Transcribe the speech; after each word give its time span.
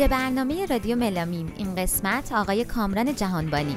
ویژه 0.00 0.08
برنامه 0.08 0.66
رادیو 0.66 0.96
ملامیم 0.96 1.52
این 1.56 1.74
قسمت 1.74 2.32
آقای 2.32 2.64
کامران 2.64 3.14
جهانبانی 3.14 3.76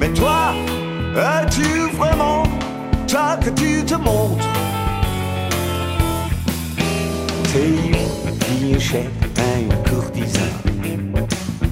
Mais 0.00 0.12
toi, 0.12 0.54
es-tu 1.16 1.70
vraiment 1.98 2.42
toi 3.08 3.36
que 3.42 3.50
tu 3.50 3.84
te 3.84 3.94
montres 3.94 4.65
T'es 7.56 8.66
une 8.70 8.78
chèque, 8.78 9.08
un 9.38 9.88
courtisan. 9.88 10.40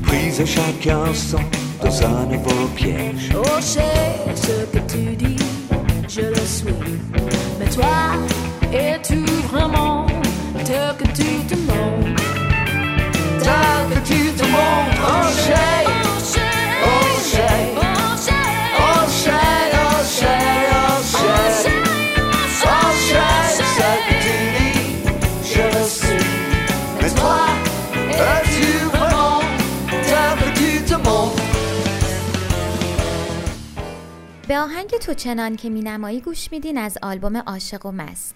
Prise 0.05 0.41
à 0.41 0.47
chaque 0.47 0.87
instant 0.87 1.45
dans 1.83 2.07
un 2.07 2.25
nouveau 2.25 2.69
piège. 2.75 3.31
Oh, 3.37 3.61
sais 3.61 3.83
ce 4.35 4.65
que 4.73 4.79
tu 4.91 5.15
dis, 5.15 5.37
je 6.09 6.23
le 6.23 6.47
suis. 6.47 6.99
Mais 7.59 7.69
toi, 7.69 8.17
es-tu 8.73 9.27
vraiment 9.53 10.07
ce 10.65 10.95
que 10.95 11.07
tu 11.13 11.45
te 11.49 11.55
montres? 11.55 12.23
Toi 13.43 13.63
que 13.91 14.09
tu 14.09 14.31
te 14.33 14.43
montres, 14.45 15.03
oh, 15.07 15.94
آهنگ 34.65 34.91
تو 34.91 35.15
چنان 35.15 35.57
که 35.57 35.71
مینمایی 35.71 36.21
گوش 36.21 36.53
میدین 36.53 36.79
از 36.79 36.99
آلبوم 37.03 37.37
عاشق 37.37 37.87
و 37.87 37.93
مست. 37.93 38.35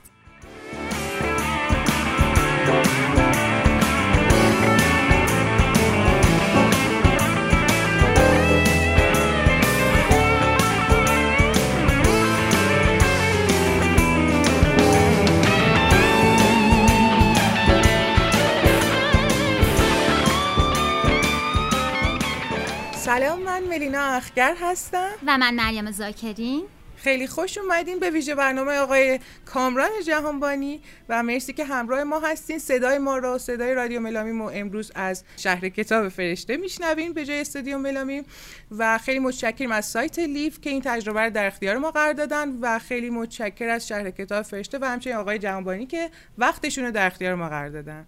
ملینا 23.78 24.00
اخگر 24.00 24.54
هستم. 24.60 25.10
و 25.26 25.38
من 25.38 25.54
مریم 25.54 25.90
زاکرین. 25.90 26.62
خیلی 26.96 27.26
خوش 27.26 27.58
اومدین 27.58 27.98
به 27.98 28.10
ویژه 28.10 28.34
برنامه 28.34 28.78
آقای 28.78 29.20
کامران 29.46 29.90
جهانبانی 30.06 30.80
و 31.08 31.22
مرسی 31.22 31.52
که 31.52 31.64
همراه 31.64 32.04
ما 32.04 32.20
هستین. 32.20 32.58
صدای 32.58 32.98
ما 32.98 33.18
را 33.18 33.38
صدای 33.38 33.74
رادیو 33.74 34.00
ملامیم 34.00 34.42
و 34.42 34.50
امروز 34.54 34.92
از 34.94 35.24
شهر 35.36 35.68
کتاب 35.68 36.08
فرشته 36.08 36.56
میشنوین 36.56 37.12
به 37.12 37.24
جای 37.24 37.40
استودیو 37.40 37.78
ملامیم 37.78 38.24
و 38.78 38.98
خیلی 38.98 39.18
متشکریم 39.18 39.72
از 39.72 39.86
سایت 39.86 40.18
لیف 40.18 40.60
که 40.60 40.70
این 40.70 40.82
تجربه 40.84 41.20
رو 41.20 41.30
در 41.30 41.46
اختیار 41.46 41.76
ما 41.76 41.90
قرار 41.90 42.12
دادن 42.12 42.58
و 42.60 42.78
خیلی 42.78 43.10
متشکر 43.10 43.68
از 43.68 43.88
شهر 43.88 44.10
کتاب 44.10 44.42
فرشته 44.42 44.78
و 44.78 44.84
همچنین 44.84 45.16
آقای 45.16 45.38
جهانبانی 45.38 45.86
که 45.86 46.10
وقتشون 46.38 46.84
رو 46.84 46.90
در 46.90 47.06
اختیار 47.06 47.34
ما 47.34 47.48
قرار 47.48 47.68
دادن. 47.68 48.06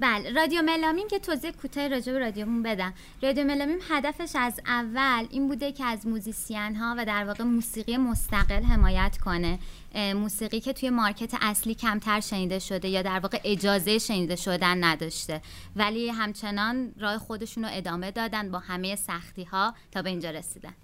بله 0.00 0.32
رادیو 0.32 0.62
ملامیم 0.62 1.08
که 1.08 1.18
توضیح 1.18 1.50
کوتاه 1.50 1.88
راجع 1.88 2.12
به 2.12 2.18
رادیومون 2.18 2.62
بدم. 2.62 2.94
رادیو 3.22 3.44
ملامیم 3.44 3.78
هدفش 3.90 4.30
از 4.34 4.60
اول 4.66 5.26
این 5.30 5.48
بوده 5.48 5.72
که 5.72 5.84
از 5.84 6.06
موزیسین 6.06 6.76
ها 6.76 6.94
و 6.98 7.04
در 7.04 7.24
واقع 7.24 7.44
موسیقی 7.44 7.96
مستقل 7.96 8.62
حمایت 8.62 9.18
کنه. 9.24 9.58
موسیقی 9.94 10.60
که 10.60 10.72
توی 10.72 10.90
market 10.90 11.34
اصلی 11.40 11.74
کمتر 11.74 12.20
شنیده 12.20 12.58
شده 12.58 12.88
یا 12.88 13.02
در 13.02 13.18
واقع 13.18 13.40
اجازه 13.44 13.98
شنیده 13.98 14.36
شدن 14.36 14.84
نداشته. 14.84 15.40
ولی 15.76 16.08
همچنان 16.08 16.94
راه 16.98 17.18
خودشون 17.18 17.64
رو 17.64 17.70
ادامه 17.72 18.10
دادن 18.10 18.50
با 18.50 18.58
همه 18.58 18.96
سختی 18.96 19.44
ها 19.44 19.74
تا 19.92 20.02
به 20.02 20.10
اینجا 20.10 20.30
رسیدن. 20.30 20.74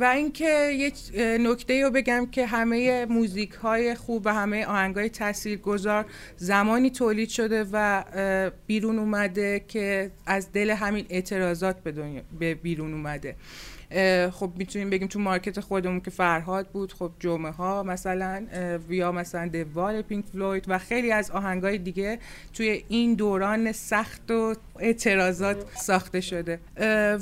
و 0.00 0.04
اینکه 0.14 0.70
یک 0.72 0.94
نکته 1.40 1.82
رو 1.82 1.90
بگم 1.90 2.26
که 2.26 2.46
همه 2.46 3.06
موزیک 3.06 3.50
های 3.52 3.94
خوب 3.94 4.22
و 4.26 4.34
همه 4.34 4.66
آهنگ 4.66 4.96
های 4.96 5.08
تاثیر 5.08 5.58
گذار 5.58 6.06
زمانی 6.36 6.90
تولید 6.90 7.28
شده 7.28 7.66
و 7.72 8.04
بیرون 8.66 8.98
اومده 8.98 9.64
که 9.68 10.10
از 10.26 10.52
دل 10.52 10.70
همین 10.70 11.06
اعتراضات 11.10 11.76
به 12.38 12.54
بیرون 12.54 12.92
اومده. 12.92 13.36
خب 14.30 14.50
می‌تونیم 14.56 14.90
بگیم 14.90 15.08
تو 15.08 15.18
مملکت 15.18 15.60
خودمون 15.60 16.00
که 16.00 16.10
فرهاد 16.10 16.68
بود 16.68 16.92
خب 16.92 17.10
جمعه 17.18 17.52
ها 17.52 17.82
مثلا 17.82 18.46
یا 18.90 19.12
مثلا 19.12 19.48
The 19.48 19.71
Wall 19.71 20.02
Pink 20.02 20.24
Floyd 20.32 20.64
و 20.68 20.78
خیلی 20.78 21.12
از 21.12 21.30
آهنگای 21.30 21.78
دیگه 21.78 22.18
توی 22.52 22.84
این 22.88 23.14
دوران 23.14 23.72
سخت 23.72 24.30
و 24.30 24.54
اعتراضات 24.78 25.56
ساخته 25.74 26.20
شده. 26.20 26.60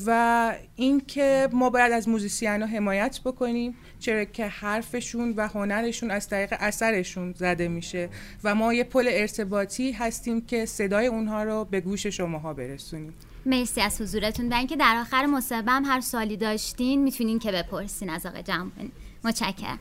و 0.06 0.54
اینکه 0.76 1.48
ما 1.52 1.70
باید 1.70 1.92
از 1.92 2.08
musician 2.08 2.62
ها 2.62 2.68
حمایت 2.68 3.20
بکنیم 3.24 3.74
چرا 3.98 4.24
که 4.24 4.46
حرفشون 4.46 5.34
و 5.36 5.48
هنرشون 5.48 6.10
از 6.10 6.28
طریق 6.28 6.54
اثرشون 6.60 7.32
زده 7.32 7.68
میشه 7.68 8.08
و 8.44 8.54
ما 8.54 8.74
یه 8.74 8.84
پل 8.84 9.08
ارتباطی 9.10 9.92
هستیم 9.92 10.46
که 10.46 10.66
صدای 10.66 11.06
اونها 11.06 11.42
رو 11.42 11.64
به 11.64 11.80
گوش 11.80 12.06
شماها 12.06 12.54
برسونیم. 12.54 13.14
مرسی 13.48 13.80
از 13.80 14.00
حضورتون 14.00 14.52
و 14.52 14.54
اینکه 14.54 14.76
در 14.76 14.98
آخر 15.00 15.26
مصاحبه 15.26 15.72
هم 15.72 15.84
هر 15.84 16.00
سالی 16.00 16.36
داشتین 16.36 17.02
می‌تونین 17.02 17.38
که 17.38 17.52
بپرسین 17.52 18.10
از 18.10 18.26
آقای 18.26 18.42
جمعونی 18.42 18.92
متشکرم. 19.24 19.78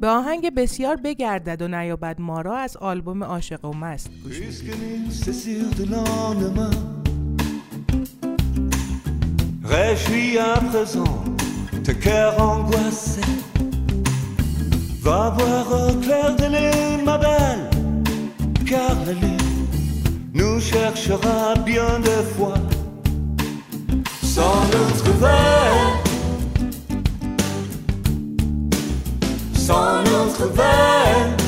به 0.00 0.08
آهنگ 0.08 0.54
بسیار 0.54 0.96
بگردد 0.96 1.62
و 1.62 1.68
نیابد 1.68 2.20
ما 2.20 2.40
را 2.40 2.56
از 2.56 2.76
آلبوم 2.76 3.24
عاشق 3.24 3.64
و 3.64 3.72
مست 3.72 4.10
à 13.46 13.49
Va 15.02 15.30
voir 15.30 15.66
au 15.72 15.94
clair 15.94 16.36
de 16.36 16.44
lune, 16.44 17.04
ma 17.04 17.16
belle, 17.16 17.70
car 18.68 18.94
la 19.06 19.12
lune 19.12 19.66
nous 20.34 20.60
cherchera 20.60 21.54
bien 21.64 21.98
de 22.00 22.16
fois 22.36 22.54
sans 24.22 24.60
nous 24.72 24.90
trouver. 24.98 25.46
Sans 29.54 30.02
nous 30.04 30.32
trouver. 30.34 31.40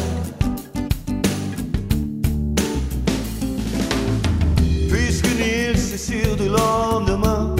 Sûr 5.96 6.36
du 6.36 6.48
lendemain, 6.48 7.54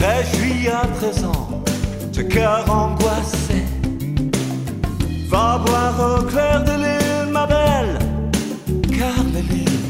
réjouis 0.00 0.68
à 0.68 0.86
présent 0.98 1.47
ce 2.18 2.22
cœur 2.22 2.64
angoissé. 2.68 3.62
Va 5.28 5.58
boire 5.64 6.18
au 6.18 6.22
clair 6.24 6.64
de 6.64 6.72
lune, 6.84 7.30
ma 7.30 7.46
belle, 7.46 7.96
car 8.98 9.18
la 9.34 9.40
lune 9.40 9.84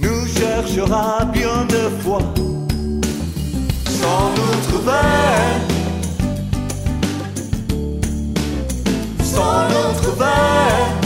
nous 0.00 0.26
cherchera 0.36 1.24
bien 1.26 1.64
de 1.68 1.82
fois 2.02 2.22
sans 4.00 4.30
nous 4.36 4.56
trouver. 4.68 5.12
Sans 9.22 9.68
nous 9.68 10.00
trouver. 10.02 11.03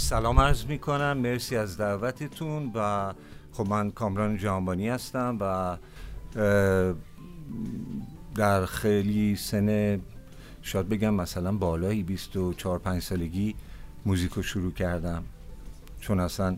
سلام 0.00 0.40
عرض 0.40 0.64
می 0.64 0.78
کنم 0.78 1.18
مرسی 1.18 1.56
از 1.56 1.76
دعوتتون 1.76 2.72
و 2.74 3.12
خب 3.52 3.68
من 3.68 3.90
کامران 3.90 4.36
جهانبانی 4.36 4.88
هستم 4.88 5.38
و 5.40 5.76
در 8.34 8.66
خیلی 8.66 9.36
سن 9.36 10.00
شاید 10.62 10.88
بگم 10.88 11.14
مثلا 11.14 11.52
بالایی 11.52 12.02
24 12.02 12.78
5 12.78 13.02
سالگی 13.02 13.54
موزیک 14.06 14.32
رو 14.32 14.42
شروع 14.42 14.72
کردم. 14.72 15.22
چون 16.00 16.20
اصلا 16.20 16.56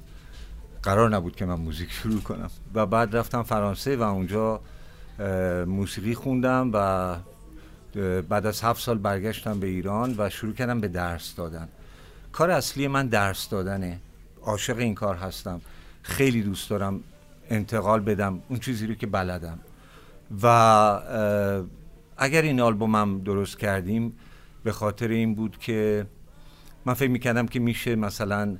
قرار 0.82 1.10
نبود 1.10 1.36
که 1.36 1.44
من 1.44 1.54
موزیک 1.54 1.90
شروع 2.02 2.20
کنم. 2.20 2.50
و 2.74 2.86
بعد 2.86 3.16
رفتم 3.16 3.42
فرانسه 3.42 3.96
و 3.96 4.02
اونجا 4.02 4.60
موسیقی 5.66 6.14
خوندم 6.14 6.70
و 6.72 7.16
بعد 8.22 8.46
از 8.46 8.62
هفت 8.62 8.82
سال 8.82 8.98
برگشتم 8.98 9.60
به 9.60 9.66
ایران 9.66 10.14
و 10.18 10.30
شروع 10.30 10.52
کردم 10.52 10.80
به 10.80 10.88
درس 10.88 11.34
دادن. 11.34 11.68
کار 12.32 12.50
اصلی 12.50 12.88
من 12.88 13.06
درس 13.06 13.48
دادنه. 13.48 13.98
عاشق 14.42 14.78
این 14.78 14.94
کار 14.94 15.16
هستم. 15.16 15.60
خیلی 16.02 16.42
دوست 16.42 16.70
دارم 16.70 17.00
انتقال 17.50 18.00
بدم 18.00 18.42
اون 18.48 18.58
چیزی 18.58 18.86
رو 18.86 18.94
که 18.94 19.06
بلدم. 19.06 19.58
و 20.42 20.46
اگر 22.16 22.42
این 22.42 22.60
آلبومم 22.60 23.20
درست 23.20 23.58
کردیم 23.58 24.12
به 24.64 24.72
خاطر 24.72 25.08
این 25.08 25.34
بود 25.34 25.58
که 25.58 26.06
من 26.84 26.94
فکر 26.94 27.10
می‌کردم 27.10 27.46
که 27.46 27.60
میشه 27.60 27.96
مثلا 27.96 28.56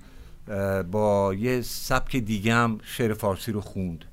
با 0.90 1.34
یه 1.34 1.60
سبک 1.60 2.16
دیگه 2.16 2.54
هم 2.54 2.78
شعر 2.82 3.14
فارسی 3.14 3.52
رو 3.52 3.60
خوند. 3.60 4.04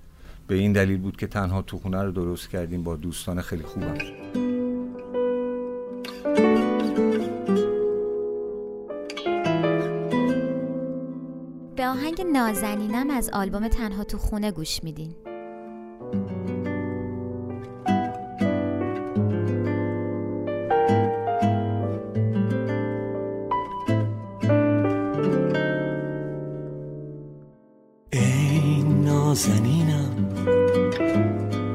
به 0.47 0.55
این 0.55 0.73
دلیل 0.73 0.97
بود 0.97 1.17
که 1.17 1.27
تنها 1.27 1.61
تو 1.61 1.77
خونه 1.77 2.03
رو 2.03 2.11
درست 2.11 2.49
کردیم 2.49 2.83
با 2.83 2.95
دوستان 2.95 3.41
خیلی 3.41 3.63
خوبم. 3.63 3.97
آهنگ 12.19 12.31
نازنینم 12.33 13.09
از 13.09 13.29
آلبوم 13.29 13.67
تنها 13.67 14.03
تو 14.03 14.17
خونه 14.17 14.51
گوش 14.51 14.83
میدین. 14.83 15.15
ای 28.13 28.83
نازنینم 28.83 30.29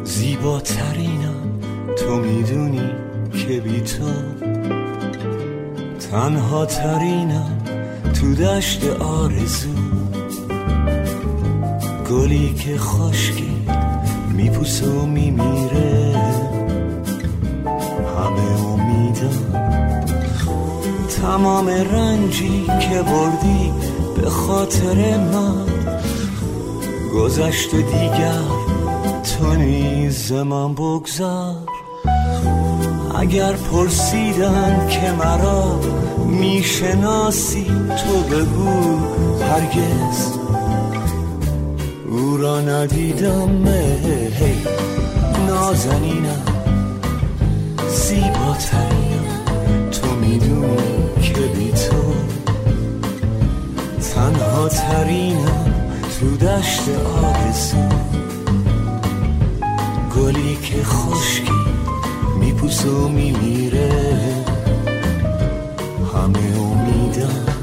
زیباترینم 0.05 1.61
تو 1.99 2.17
می‌دونی 2.17 2.91
که 3.33 3.61
بی 3.61 3.81
تو. 3.81 4.11
تنها 6.11 6.67
ترینم 6.67 7.59
تو 8.15 8.35
دشت 8.35 8.85
آرزو. 9.01 10.04
گلی 12.15 12.55
که 12.55 12.79
خشکی 12.79 13.57
میپوسه 14.33 14.87
و 14.87 15.07
میمیره. 15.07 16.15
همه 18.17 18.67
امیدم 18.67 19.65
تمام 21.23 21.69
رنجی 21.69 22.67
که 22.67 23.03
بردی 23.03 23.73
به 24.17 24.31
خاطر 24.31 25.17
من. 25.17 25.67
گذشت 27.15 27.75
دیگر 27.75 28.43
تو 29.23 29.55
نیز 29.55 30.33
من 30.33 30.75
بگذار. 30.75 31.57
اگر 33.19 33.53
پرسیدن 33.53 34.89
که 34.89 35.13
مرا 35.13 35.81
می‌شناسی 36.27 37.67
تو 37.89 38.37
بگو 38.37 38.99
هرگز 39.45 40.44
ندیدم 42.47 43.69
هی 43.69 44.57
نازنینم 45.47 46.43
زیباترینم. 47.89 49.45
تو 49.93 50.15
می‌دونی 50.15 51.23
که 51.23 51.41
بی 51.41 51.73
تو 51.73 52.15
تنها 54.15 54.69
ترینم 54.69 55.75
تو 56.21 56.37
دشت 56.37 56.83
آرزو 57.23 57.77
گلی 60.17 60.57
که 60.63 60.85
خشکی 60.85 61.53
میپوسه 62.41 62.89
و 62.89 63.09
میمیره. 63.09 63.91
همه 66.15 66.61
امیدم 66.61 67.54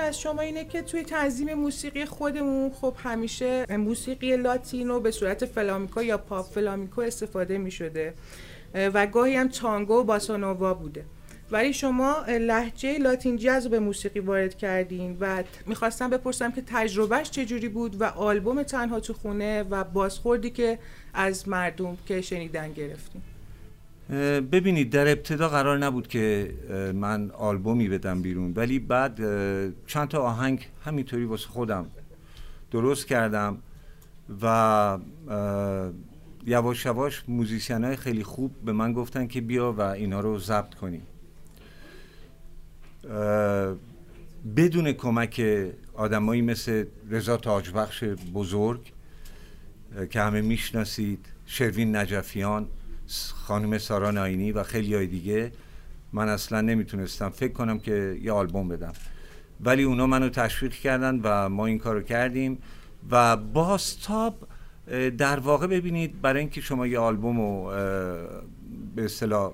از 0.00 0.20
شما 0.20 0.40
اینه 0.40 0.64
که 0.64 0.82
توی 0.82 1.02
تنظیم 1.02 1.54
موسیقی 1.54 2.04
خودمون 2.04 2.70
خب 2.70 2.94
همیشه 2.98 3.76
موسیقی 3.76 4.36
لاتینو 4.36 5.00
به 5.00 5.10
صورت 5.10 5.44
فلامیکو 5.44 6.02
یا 6.02 6.18
پاپ 6.18 6.46
فلامیکو 6.46 7.00
استفاده 7.00 7.58
می 7.58 7.70
شده 7.70 8.14
و 8.74 9.06
گاهی 9.06 9.36
هم 9.36 9.48
تانگو 9.48 9.94
و 9.94 10.04
باسانووا 10.04 10.74
بوده. 10.74 11.04
ولی 11.50 11.72
شما 11.72 12.16
لحجه 12.28 12.98
لاتین 12.98 13.36
جاز 13.36 13.68
به 13.68 13.78
موسیقی 13.78 14.20
وارد 14.20 14.56
کردین 14.56 15.16
و 15.20 15.42
می‌خواستم 15.66 16.10
بپرسم 16.10 16.52
که 16.52 16.62
تجربهش 16.66 17.30
چجوری 17.30 17.68
بود 17.68 18.00
و 18.00 18.04
آلبوم 18.04 18.62
تنها 18.62 19.00
تو 19.00 19.12
خونه 19.12 19.62
و 19.62 19.84
بازخوردی 19.84 20.50
که 20.50 20.78
از 21.14 21.48
مردم 21.48 21.98
که 22.06 22.20
شنیدن 22.20 22.72
گرفتین؟ 22.72 23.22
ببینید 24.52 24.90
در 24.90 25.08
ابتدا 25.08 25.48
قرار 25.48 25.78
نبود 25.78 26.08
که 26.08 26.54
من 26.94 27.30
آلبومی 27.30 27.88
بدم 27.88 28.22
بیرون 28.22 28.52
ولی 28.56 28.78
بعد 28.78 29.20
چند 29.86 30.08
تا 30.08 30.22
آهنگ 30.22 30.68
همینطوری 30.84 31.24
واسه 31.24 31.48
خودم 31.48 31.86
درست 32.70 33.06
کردم 33.06 33.58
و 34.42 34.98
یواش 36.46 36.84
یواش 36.84 37.24
موزیسین 37.28 37.84
های 37.84 37.96
خیلی 37.96 38.24
خوب 38.24 38.52
به 38.64 38.72
من 38.72 38.92
گفتن 38.92 39.26
که 39.26 39.40
بیا 39.40 39.72
و 39.72 39.80
اینا 39.80 40.20
رو 40.20 40.38
ضبط 40.38 40.74
کنی. 40.74 41.02
بدون 44.56 44.92
کمک 44.92 45.42
آدمایی 45.94 46.42
مثل 46.42 46.84
رضا 47.10 47.36
تاجبخش 47.36 48.04
بزرگ 48.04 48.92
که 50.10 50.20
همه 50.20 50.40
می‌شناسید 50.40 51.26
شروین 51.46 51.96
نجفیان. 51.96 52.66
خانم 53.34 53.78
سارا 53.78 54.10
ناینی 54.10 54.52
و 54.52 54.62
خیلی 54.62 54.94
های 54.94 55.06
دیگه. 55.06 55.52
من 56.12 56.28
اصلا 56.28 56.60
نمی‌تونستم. 56.60 57.28
فکر 57.28 57.52
کنم 57.52 57.78
که 57.78 58.18
یه 58.22 58.32
آلبوم 58.32 58.68
بدم. 58.68 58.92
ولی 59.60 59.82
اونا 59.82 60.06
منو 60.06 60.28
تشویق 60.28 60.72
کردن 60.72 61.20
و 61.22 61.48
ما 61.48 61.66
این 61.66 61.78
کارو 61.78 62.02
کردیم. 62.02 62.58
و 63.10 63.36
باستاب 63.36 64.48
در 65.18 65.38
واقع 65.38 65.66
ببینید 65.66 66.20
برای 66.20 66.40
اینکه 66.40 66.60
شما 66.60 66.86
یه 66.86 66.98
آلبوم 66.98 67.40
رو 67.40 67.64
به 68.96 69.04
اصطلاح 69.04 69.52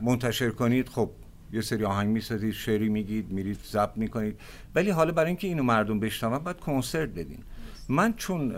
منتشر 0.00 0.50
کنید 0.50 0.88
خب 0.88 1.10
یه 1.52 1.60
سری 1.60 1.84
آهنگ 1.84 2.08
می‌سازید 2.08 2.52
شعری 2.52 2.88
میگید 2.88 3.30
میرید 3.30 3.58
ضبط 3.70 3.96
می‌کنید. 3.96 4.40
ولی 4.74 4.90
حالا 4.90 5.12
برای 5.12 5.28
اینکه 5.28 5.46
اینو 5.46 5.62
مردم 5.62 6.00
بشنون 6.00 6.38
باید 6.38 6.60
کنسرت 6.60 7.08
بدین. 7.08 7.38
من 7.88 8.14
چون 8.14 8.54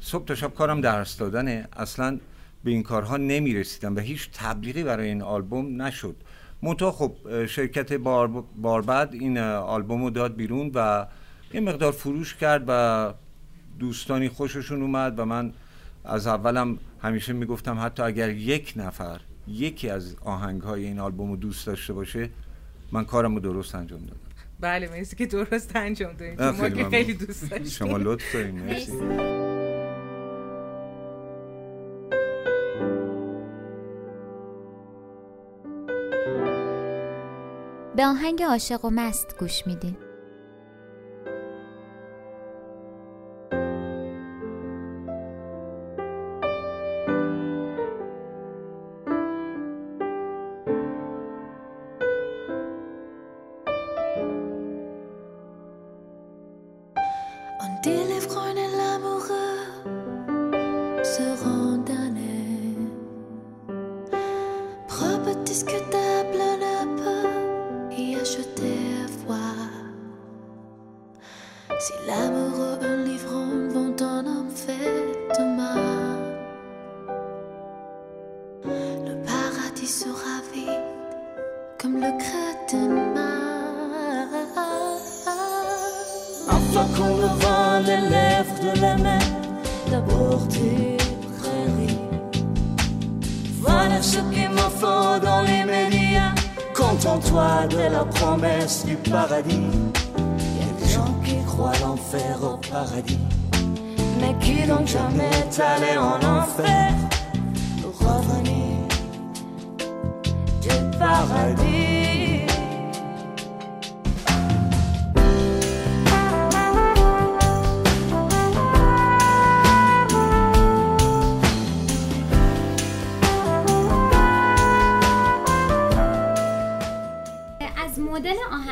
صبح 0.00 0.24
تا 0.24 0.34
شب 0.34 0.54
کارم 0.54 0.80
درس 0.80 1.16
دادنه 1.16 1.68
اصلا 1.76 2.18
به 2.66 2.72
این 2.72 2.82
کارها 2.82 3.16
نمی‌رسیدم 3.16 3.96
و 3.96 3.98
هیچ 3.98 4.30
تبلیغی 4.32 4.84
برای 4.84 5.08
این 5.08 5.22
آلبوم 5.22 5.82
نشد. 5.82 6.16
منتها 6.62 6.92
خب 6.92 7.46
شرکت 7.46 7.92
بار, 7.92 8.44
این 9.12 9.38
آلبوم 9.38 10.04
رو 10.04 10.10
داد 10.10 10.36
بیرون 10.36 10.70
و 10.74 11.06
یه 11.54 11.60
مقدار 11.60 11.92
فروش 11.92 12.34
کرد 12.34 12.64
و 12.68 13.12
دوستانی 13.78 14.28
خوششون 14.28 14.82
اومد 14.82 15.18
و 15.18 15.24
من 15.24 15.52
از 16.04 16.26
اولم 16.26 16.78
همیشه 17.02 17.32
می‌گفتم 17.32 17.78
حتی 17.80 18.02
اگر 18.02 18.30
یک 18.30 18.72
نفر 18.76 19.20
یکی 19.48 19.90
از 19.90 20.16
آهنگ 20.24 20.62
های 20.62 20.84
این 20.84 20.98
آلبوم 20.98 21.30
رو 21.30 21.36
دوست 21.36 21.66
داشته 21.66 21.92
باشه 21.92 22.30
من 22.92 23.04
کارم 23.04 23.34
رو 23.34 23.40
درست 23.40 23.74
انجام 23.74 24.00
دادم. 24.00 24.20
بله 24.60 24.88
مرسی 24.88 25.16
که 25.16 25.26
درست 25.26 25.76
انجام 25.76 26.12
دادید 26.12 26.42
ما 26.42 26.68
که 26.68 26.84
خیلی 26.84 27.14
دوست 27.14 27.50
داشتیم 27.50 27.68
شما 27.68 27.96
لطف 27.96 28.34
دارید 28.34 28.54
مرسی. 28.54 29.45
آهنگ 38.06 38.42
عاشق 38.42 38.84
و 38.84 38.90
مست 38.90 39.38
گوش 39.38 39.66
میدین. 39.66 40.05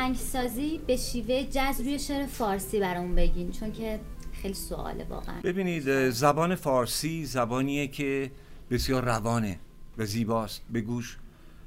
آهنگسازی 0.05 0.81
به 0.87 0.97
شیوه 0.97 1.43
جز 1.43 1.81
روی 1.81 1.99
شعر 1.99 2.25
فارسی 2.25 2.79
برامون 2.79 3.15
بگین 3.15 3.51
چون 3.51 3.71
که 3.71 3.99
خیلی 4.33 4.53
سواله 4.53 5.03
واقعا. 5.03 5.41
ببینید 5.43 6.09
زبان 6.09 6.55
فارسی 6.55 7.25
زبانیه 7.25 7.87
که 7.87 8.31
بسیار 8.71 9.05
روانه 9.05 9.59
و 9.97 10.05
زیباست. 10.05 10.61
به 10.71 10.81
گوش 10.81 11.17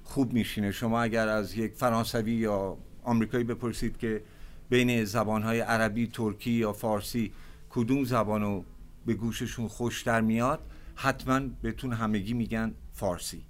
خوب 0.05 0.33
میشینه. 0.33 0.73
شما 0.73 1.03
اگر 1.03 1.29
از 1.29 1.57
یک 1.57 1.73
فرانسوی 1.75 2.33
یا 2.33 2.77
آمریکایی 3.05 3.45
بپرسید 3.45 3.99
که 3.99 4.23
بین 4.71 5.05
زبانهای 5.05 5.61
عربی 5.61 6.07
ترکی 6.07 6.51
یا 6.51 6.73
فارسی 6.73 7.33
کدوم 7.71 8.05
زبانو 8.05 8.63
به 9.07 9.15
گوششون 9.15 9.69
خوشتر 9.69 10.21
میاد 10.21 10.61
حتما 10.95 11.41
بهتون 11.63 11.93
همگی 11.93 12.35
میگن 12.35 12.75
فارسی. 12.93 13.43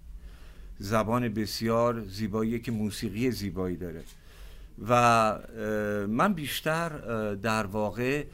زبان 0.79 1.29
بسیار 1.29 2.05
زیبایی 2.05 2.61
که 2.61 2.73
موسیقی 2.73 3.31
زیبایی 3.31 3.77
داره. 3.77 4.05
و 4.89 5.39
من 6.09 6.33
بیشتر 6.35 6.89
در 7.35 7.67
واقع 7.67 8.25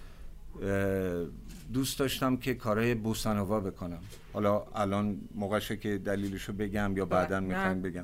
دوست 1.72 1.98
داشتم 1.98 2.36
که 2.36 2.54
کارهای 2.54 2.94
بوسانووا 2.94 3.60
بکنم. 3.60 3.98
حالا 4.32 4.62
الان 4.74 5.20
موقعشه 5.34 5.76
که 5.76 5.98
دلیلشو 5.98 6.52
بگم 6.52 6.96
یا 6.96 7.04
بعدا 7.04 7.40
نه، 7.40 7.46
می‌خوایم 7.46 7.82
بگم 7.82 8.02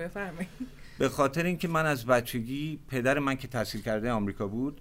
به 0.99 1.09
خاطر 1.09 1.44
اینکه 1.44 1.68
من 1.68 1.87
از 1.87 2.06
بچگی 2.06 2.78
پدر 2.88 3.18
من 3.18 3.37
که 3.37 3.49
تحصیل 3.49 3.80
کرده 3.80 4.11
آمریکا 4.11 4.47
بود 4.47 4.80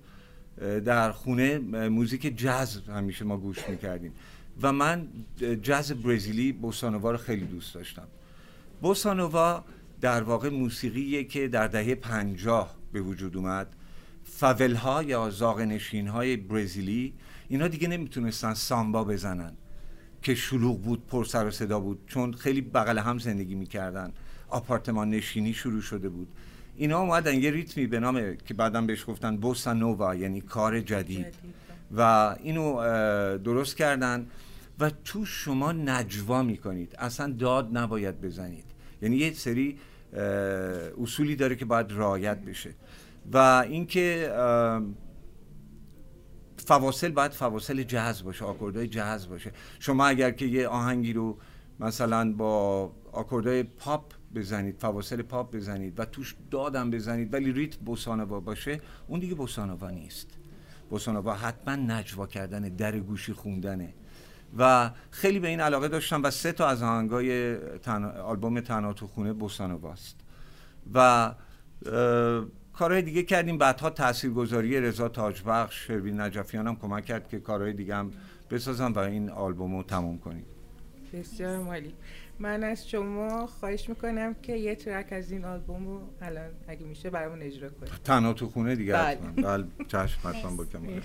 در 0.86 1.12
خونه 1.12 1.58
موزیک 1.90 2.38
جاز 2.38 2.82
همیشه 2.88 3.26
ما 3.26 3.38
گوش 3.38 3.70
می‌کردیم. 3.70 4.14
و 4.62 4.72
من 4.72 5.08
جاز 5.62 5.92
برزیلی 5.92 6.52
بوسانووا 6.52 7.12
رو 7.12 7.18
خیلی 7.18 7.46
دوست 7.46 7.76
داشتم. 7.76 8.08
بوسانووا 8.82 9.64
در 10.02 10.24
واقع 10.24 10.50
موسیقیه 10.50 11.24
که 11.24 11.48
در 11.48 11.68
دهه 11.68 11.96
پنجاه 11.96 12.79
به 12.92 13.02
وجود 13.02 13.38
اومد. 13.38 13.76
فاول 14.24 14.76
ها 14.76 15.04
یا 15.04 15.30
زاغنشین 15.30 16.08
های 16.08 16.38
برزیلی 16.38 17.14
اینا 17.48 17.68
دیگه 17.68 17.88
نمی‌تونستن 17.88 18.54
سامبا 18.54 19.04
بزنن 19.04 19.54
که 20.22 20.36
شلوغ 20.36 20.82
بود 20.82 21.08
پر 21.08 21.26
سر 21.26 21.48
و 21.48 21.52
صدا 21.52 21.80
بود 21.80 22.00
چون 22.08 22.34
خیلی 22.34 22.62
بغل 22.62 22.98
هم 22.98 23.20
زندگی 23.20 23.56
می‌کردن. 23.56 24.14
آپارتمان 24.50 25.10
نشینی 25.10 25.54
شروع 25.54 25.82
شده 25.82 26.10
بود. 26.10 26.28
اینا 26.76 27.00
اومدن 27.00 27.36
یه 27.40 27.52
ریتمی 27.52 27.88
به 27.88 28.00
نام 28.00 28.36
که 28.36 28.54
بعدم 28.54 28.88
بهش 28.88 29.06
گفتن 29.08 29.38
بوسا 29.38 29.74
نووا 29.74 30.16
یعنی 30.16 30.42
کار 30.42 30.80
جدید. 30.80 31.26
و 31.98 32.02
اینو 32.44 32.78
درست 33.38 33.78
کردن. 33.78 34.28
و 34.80 34.90
تو 34.90 35.26
شما 35.26 35.72
نجوا 35.72 36.44
می‌کنید. 36.44 36.96
اصلا 37.00 37.32
داد 37.32 37.78
نباید 37.78 38.22
بزنید. 38.22 38.66
یعنی 39.02 39.18
یه 39.18 39.34
سری 39.34 39.78
اصولی 41.02 41.36
داره 41.36 41.56
که 41.56 41.66
باید 41.66 41.92
رعایت 41.92 42.38
بشه. 42.38 42.76
و 43.34 43.38
اینکه 43.70 44.32
فواصل 46.58 47.12
باید 47.12 47.32
فواصل 47.32 47.84
جاز 47.84 48.24
باشه 48.24 48.46
آکوردهای 48.46 48.88
جاز 48.88 49.30
باشه. 49.30 49.52
شما 49.80 50.06
اگر 50.06 50.32
که 50.32 50.46
یه 50.46 50.68
آهنگی 50.68 51.14
رو 51.14 51.38
مثلا 51.80 52.34
با 52.34 52.92
آکوردهای 53.12 53.64
پاپ 53.64 54.14
بزنید 54.36 54.76
فواصل 54.80 55.22
پاپ 55.22 55.56
بزنید 55.56 56.00
و 56.00 56.06
توش 56.06 56.36
دادم 56.52 56.92
بزنید 56.92 57.34
ولی 57.34 57.52
ریتم 57.52 57.86
بوسانوا 57.86 58.40
باشه 58.40 58.82
اون 59.08 59.20
دیگه 59.20 59.36
بوسانوا 59.36 59.90
نیست. 59.90 60.28
بوسانوا 60.90 61.34
حتما 61.34 61.76
نجوا 61.76 62.28
کردن 62.28 62.62
در 62.62 63.00
گوشی 63.00 63.34
خوندنه. 63.34 63.94
و 64.58 64.92
خیلی 65.12 65.40
به 65.40 65.48
این 65.48 65.60
علاقه 65.60 65.88
داشتم 65.88 66.24
و 66.24 66.32
سه 66.32 66.52
تا 66.52 66.68
از 66.68 66.84
آهنگای 66.84 67.58
تن... 67.58 68.04
آلبوم 68.06 68.60
تنها 68.60 68.94
تو 68.94 69.08
خونه 69.08 69.34
بوسانواست 69.34 70.16
و 70.94 71.00
اه، 71.00 72.46
کارهای 72.74 73.02
دیگه 73.02 73.24
کردیم. 73.24 73.58
بعدها 73.58 73.90
تاثیرگذاری 73.90 74.82
رضا 74.82 75.10
تاجبخش 75.10 75.88
شروین 75.88 76.22
نجفیان 76.22 76.68
هم 76.68 76.76
کمک 76.76 77.06
کرد 77.06 77.30
که 77.30 77.40
کارهای 77.40 77.74
دیگه 77.74 77.96
هم 77.96 78.12
بسازم 78.52 78.94
و 78.94 79.00
این 79.00 79.30
آلبوم 79.30 79.76
رو 79.76 79.84
تموم 79.84 80.18
کنیم. 80.18 80.46
بسیار 81.14 81.58
مالی. 81.58 81.94
من 82.40 82.64
از 82.64 82.90
شما 82.90 83.48
خواهش 83.48 83.90
می‌کنم 83.90 84.34
که 84.34 84.56
یه 84.56 84.76
ترک 84.76 85.08
از 85.12 85.32
این 85.32 85.46
آلبوم 85.46 85.88
رو 85.88 86.02
الان 86.22 86.50
اگه 86.68 86.86
میشه 86.86 87.10
برامون 87.10 87.42
اجرا 87.42 87.70
کنید. 87.70 87.92
تنها 88.04 88.34
تو 88.34 88.50
خونه 88.50 88.76
دیگه 88.76 88.94
بله. 88.94 89.16
بله 89.16 89.66
چشم 89.88 90.30
حتما 90.30 90.56
با 90.56 90.66
کمال. 90.66 91.02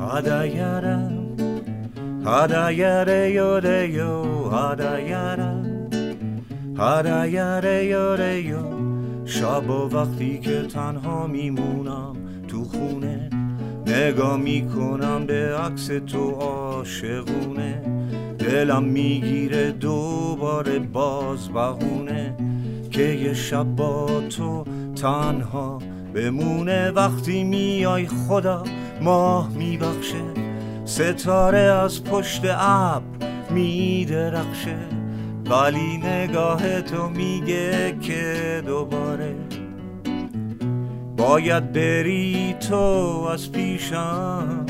Hada 0.00 0.44
yada, 0.44 0.96
hada 2.24 2.70
yada 2.70 3.28
yoda 3.30 3.86
yo, 3.94 4.50
hada 4.50 4.98
yada, 5.00 5.59
yo. 6.80 8.80
شب 9.24 9.70
و 9.70 9.96
وقتی 9.96 10.38
که 10.38 10.62
تنها 10.62 11.26
میمونم 11.26 12.16
تو 12.48 12.64
خونه 12.64 13.30
نگاه 13.86 14.36
می‌کنم 14.36 15.26
به 15.26 15.56
عکس 15.56 15.86
تو 15.86 16.30
عاشقونه. 16.30 17.82
دلم 18.38 18.84
می‌گیره 18.84 19.70
دوباره 19.70 20.78
باز 20.78 21.48
بهونه 21.48 22.36
که 22.90 23.02
یه 23.02 23.34
شب 23.34 23.64
با 23.64 24.22
تو 24.30 24.64
تنها 24.96 25.78
بمونه. 26.14 26.90
وقتی 26.90 27.44
میای 27.44 28.06
خدا 28.06 28.64
ماه 29.00 29.50
میبخشه 29.54 30.24
ستاره 30.84 31.58
از 31.58 32.04
پشت 32.04 32.42
ابر 32.44 33.02
میدرخشه. 33.50 34.99
ولی 35.50 35.96
نگاه 35.96 36.80
تو 36.80 37.08
میگه 37.08 37.98
که 38.00 38.62
دوباره 38.66 39.34
باید 41.16 41.72
بری 41.72 42.54
تو 42.70 42.76
از 43.32 43.52
پیشم. 43.52 44.66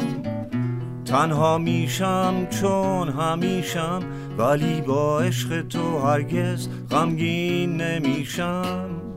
تنها 1.05 1.59
میشم 1.59 2.47
چون 2.51 3.09
همیشم 3.09 4.03
ولی 4.39 4.81
با 4.81 5.21
عشق 5.21 5.63
تو 5.69 5.99
هرگز 5.99 6.69
غمگین 6.91 7.81
نمیشم. 7.81 9.10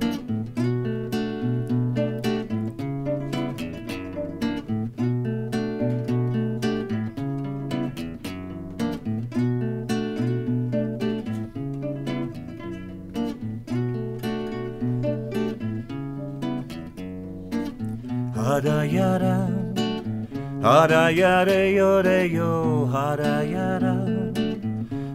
Hada 21.03 21.12
yada 21.12 21.60
yoda 21.79 22.24
yo, 22.38 22.88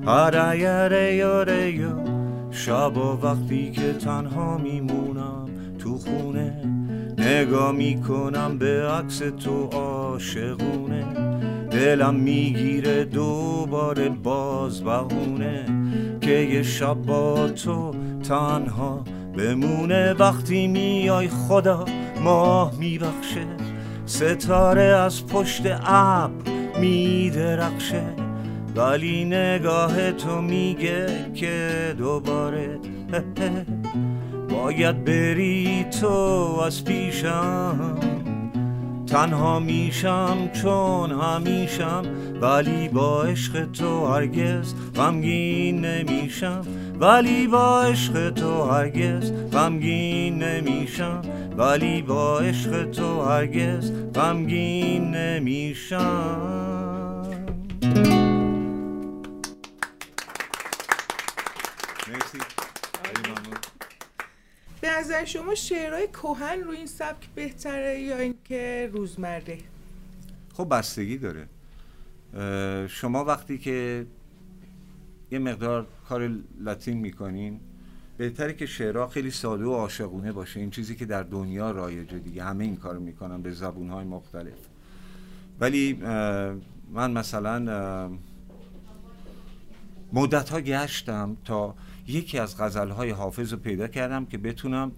hada 0.06 0.54
yada 0.54 1.02
yoda 1.22 1.60
yo. 1.80 1.92
شب 2.50 2.96
و 2.96 3.18
وقتی 3.22 3.70
که 3.70 3.92
تنها 3.92 4.58
میمونم 4.58 5.46
تو 5.78 5.98
خونه 5.98 6.62
نگاه 7.18 7.72
می‌کنم 7.72 8.58
به 8.58 8.88
عکس 8.88 9.18
تو 9.18 9.66
عاشقونه 9.66 11.04
دلم 11.70 12.14
می‌گیره 12.14 13.04
دوباره 13.04 14.08
باز 14.08 14.84
بهونه 14.84 15.66
که 16.20 16.30
یه 16.30 16.62
شب 16.62 16.94
با 16.94 17.48
تو 17.48 17.94
تنها 18.28 19.04
بمونه 19.38 20.12
وقتی 20.12 20.66
میای 20.66 21.28
خدا 21.28 21.84
ماه 22.24 22.72
میبخشه 22.78 23.67
ستاره 24.08 24.82
از 24.82 25.26
پشت 25.26 25.62
ابر 25.86 26.50
میدرخشه 26.80 28.02
ولی 28.76 29.24
نگاه 29.24 30.12
تو 30.12 30.40
میگه 30.40 31.06
که 31.34 31.94
دوباره. 31.98 32.78
باید 34.50 35.04
بری 35.04 35.86
تو 36.00 36.08
از 36.66 36.84
پیشم. 36.84 37.98
تنها 39.06 39.58
میشم 39.58 40.36
چون 40.52 41.10
همیشم 41.10 42.02
ولی 42.40 42.88
با 42.88 43.22
عشق 43.22 43.64
تو 43.70 44.06
هرگز 44.06 44.74
غمگین 44.96 45.84
نمیشم. 45.84 46.64
ولی 47.00 47.46
با 47.46 47.82
عشق 47.82 48.30
تو 48.30 48.62
هرگز 48.62 49.32
غمگین 49.52 50.42
نمیشم. 50.42 51.22
ولی 51.56 52.02
با 52.02 52.40
عشق 52.40 52.90
تو 52.90 53.22
هرگز 53.22 53.92
غمگین 54.14 55.10
نمیشم. 55.10 56.68
به 64.80 64.90
نظر 64.98 65.24
شما 65.24 65.54
شعرهای 65.54 66.08
کهن 66.08 66.60
رو 66.60 66.70
این 66.70 66.86
سبک 66.86 67.28
بهتره 67.34 68.00
یا 68.00 68.18
اینکه 68.18 68.90
روزمره؟ 68.92 69.58
خب 70.54 70.68
بستگی 70.70 71.18
داره. 71.18 71.48
شما 72.88 73.24
وقتی 73.24 73.58
که 73.58 74.06
یه 75.30 75.38
مقدار 75.38 75.86
کار 76.08 76.30
لاتین 76.60 76.98
می‌کنین. 76.98 77.60
بهتره 78.16 78.52
که 78.52 78.66
شعرها 78.66 79.08
خیلی 79.08 79.30
ساده 79.30 79.64
و 79.64 79.72
عاشقونه 79.72 80.32
باشه. 80.32 80.60
این 80.60 80.70
چیزی 80.70 80.96
که 80.96 81.06
در 81.06 81.22
دنیا 81.22 81.70
رایجه 81.70 82.18
دیگه 82.18 82.44
همه 82.44 82.64
این 82.64 82.76
کار 82.76 82.98
می‌کنن 82.98 83.42
به 83.42 83.52
زبونهای 83.52 84.04
مختلف. 84.04 84.58
ولی 85.60 85.92
من 86.92 87.10
مثلا 87.10 88.10
مدت 90.12 90.48
ها 90.48 90.60
گشتم 90.60 91.36
تا 91.44 91.74
یکی 92.06 92.38
از 92.38 92.60
غزلهای 92.60 93.10
حافظ 93.10 93.52
رو 93.52 93.58
پیدا 93.58 93.88
کردم 93.88 94.26
که 94.26 94.38
بتونم 94.38 94.92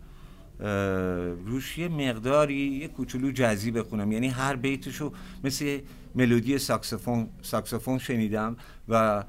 روش 1.47 1.79
یه 1.79 1.89
مقداری 1.89 2.55
یه 2.55 2.89
کوچولو 2.89 3.31
جزی 3.35 3.71
بخونم. 3.71 4.13
یعنی 4.13 4.29
هر 4.29 4.57
بیتشو 4.57 5.13
مثل 5.45 5.81
ملودی 6.15 6.59
ساکسفون 6.59 7.29
ساکسفون 7.43 7.99
شنیدم 7.99 8.57
و 8.89 9.25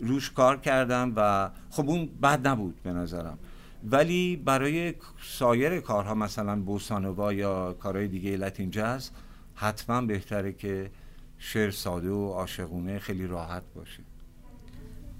روش 0.00 0.30
کار 0.30 0.56
کردم 0.56 1.12
و 1.16 1.50
خب 1.70 1.88
اون 1.88 2.06
بد 2.22 2.48
نبود 2.48 2.82
به 2.82 2.92
نظرم. 2.92 3.38
ولی 3.84 4.36
برای 4.36 4.94
سایر 5.22 5.80
کارها 5.80 6.14
مثلا 6.14 6.60
بوسانووا 6.60 7.32
یا 7.32 7.72
کارهای 7.72 8.08
دیگه 8.08 8.36
لاتین 8.36 8.70
جاز 8.70 9.10
حتما 9.54 10.00
بهتره 10.00 10.52
که 10.52 10.90
شعر 11.38 11.70
ساده 11.70 12.10
و 12.10 12.28
عاشقونه 12.28 12.98
خیلی 12.98 13.26
راحت 13.26 13.62
باشه. 13.74 14.02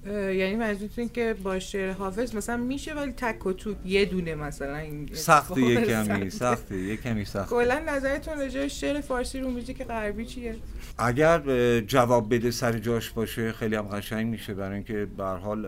یعنی 0.06 0.56
منظورتون 0.56 1.08
که 1.08 1.36
با 1.42 1.58
شعر 1.58 1.92
حافظ 1.92 2.34
مثلا 2.34 2.56
میشه 2.56 2.94
ولی 2.94 3.12
تک 3.12 3.46
و 3.46 3.52
توک 3.52 3.76
یه 3.84 4.04
دونه 4.04 4.34
مثلا 4.34 4.76
این 4.76 5.08
سخت 5.12 5.58
یه 5.58 5.84
کمی. 5.84 6.30
سخته 6.30 6.78
یه 6.78 6.96
کمی 6.96 7.24
سخت 7.24 7.50
کلا 7.50 7.82
نظرتون 7.88 8.38
راجع 8.38 8.60
به 8.60 8.68
شعر 8.68 9.00
فارسی 9.00 9.40
رو 9.40 9.50
موزیک 9.50 9.82
غربی 9.82 10.26
چیه 10.26 10.56
اگر 10.98 11.40
جواب 11.80 12.34
بده 12.34 12.50
سر 12.50 12.78
جاش 12.78 13.10
باشه 13.10 13.52
خیلی 13.52 13.76
هم 13.76 13.82
قشنگ 13.82 14.26
میشه 14.26 14.54
برای 14.54 14.74
اینکه 14.74 15.06
به 15.16 15.24
هر 15.24 15.36
حال 15.36 15.66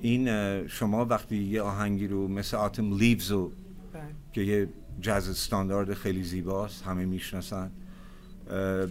این 0.00 0.28
شما 0.66 1.04
وقتی 1.04 1.36
یه 1.36 1.62
آهنگی 1.62 2.06
رو 2.06 2.28
مثل 2.28 2.56
آتم 2.56 2.98
لیوز 2.98 3.30
رو 3.30 3.52
بله. 3.92 4.02
که 4.32 4.40
یه 4.40 4.68
جاز 5.00 5.28
استاندارد 5.28 5.94
خیلی 5.94 6.22
زیباست 6.22 6.82
همه 6.82 7.04
می‌شناسن 7.04 7.70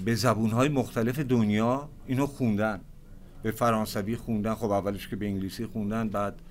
به 0.05 0.15
زبونهای 0.15 0.69
مختلف 0.69 1.19
دنیا 1.19 1.89
اینو 2.07 2.25
خوندن 2.25 2.81
به 3.45 3.51
فرانسوی 3.51 4.15
خوندن 4.15 4.53
خب 4.53 4.71
اولش 4.71 5.07
که 5.07 5.15
به 5.15 5.25
انگلیسی 5.25 5.65
خوندن 5.65 6.09
بعد 6.09 6.41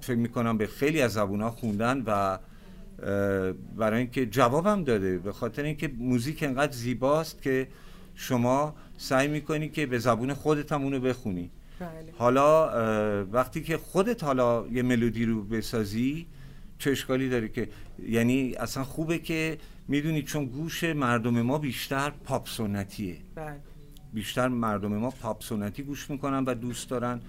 فکر 0.00 0.16
می‌کنم 0.16 0.58
به 0.58 0.66
خیلی 0.66 1.02
از 1.02 1.12
زبونها 1.12 1.50
خوندن 1.50 2.02
و 2.06 2.38
برای 3.76 4.00
اینکه 4.00 4.26
جوابم 4.26 4.84
داده. 4.84 5.18
به 5.18 5.32
خاطر 5.32 5.62
اینکه 5.62 5.88
موزیک 5.98 6.42
انقدر 6.42 6.72
زیباست 6.72 7.42
که 7.42 7.68
شما 8.14 8.74
سعی 8.98 9.28
می‌کنی 9.28 9.68
که 9.68 9.86
به 9.86 9.98
زبون 9.98 10.34
خودت 10.34 10.72
هم 10.72 10.82
اونو 10.82 11.00
بخونی. 11.00 11.50
بله. 11.80 11.88
حالا 12.18 13.24
وقتی 13.24 13.62
که 13.62 13.76
خودت 13.76 14.24
حالا 14.24 14.66
یه 14.66 14.82
ملودی 14.82 15.24
رو 15.24 15.42
بسازی 15.42 16.26
چه 16.78 16.90
اشکالی 16.90 17.28
داره 17.28 17.48
که؟ 17.48 17.68
یعنی 18.08 18.54
اصلا 18.54 18.84
خوبه 18.84 19.18
که 19.18 19.58
می‌دونی 19.88 20.22
چون 20.22 20.44
گوش 20.44 20.84
مردم 20.84 21.42
ما 21.42 21.58
بیشتر 21.58 22.12
پاپ 22.24 22.48
سنتیه. 22.48 23.16
بله. 23.34 23.60
بیشتر 24.12 24.48
مردم 24.48 24.96
ما 24.96 25.10
پاپ 25.10 25.42
سنتی 25.42 25.82
گوش 25.82 26.10
می‌کنن 26.10 26.44
و 26.44 26.54
دوست 26.54 26.90
دارن. 26.90 27.20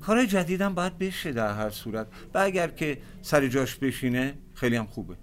کار 0.00 0.24
جدیدم 0.24 0.74
باید 0.74 0.98
بشه 0.98 1.32
در 1.32 1.54
هر 1.54 1.70
صورت. 1.70 2.06
و 2.34 2.38
اگر 2.38 2.68
که 2.68 2.98
سر 3.22 3.46
جاش 3.46 3.74
بشینه 3.76 4.34
خیلی 4.54 4.76
هم 4.76 4.86
خوبه. 4.86 5.16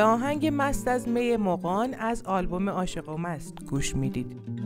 به 0.00 0.04
آهنگ 0.04 0.50
مست 0.52 0.88
از 0.88 1.08
می 1.08 1.36
مقان 1.36 1.94
از 1.94 2.22
آلبوم 2.22 2.70
عاشق 2.70 3.08
و 3.08 3.16
مست 3.16 3.54
گوش 3.70 3.96
می‌دید. 3.96 4.59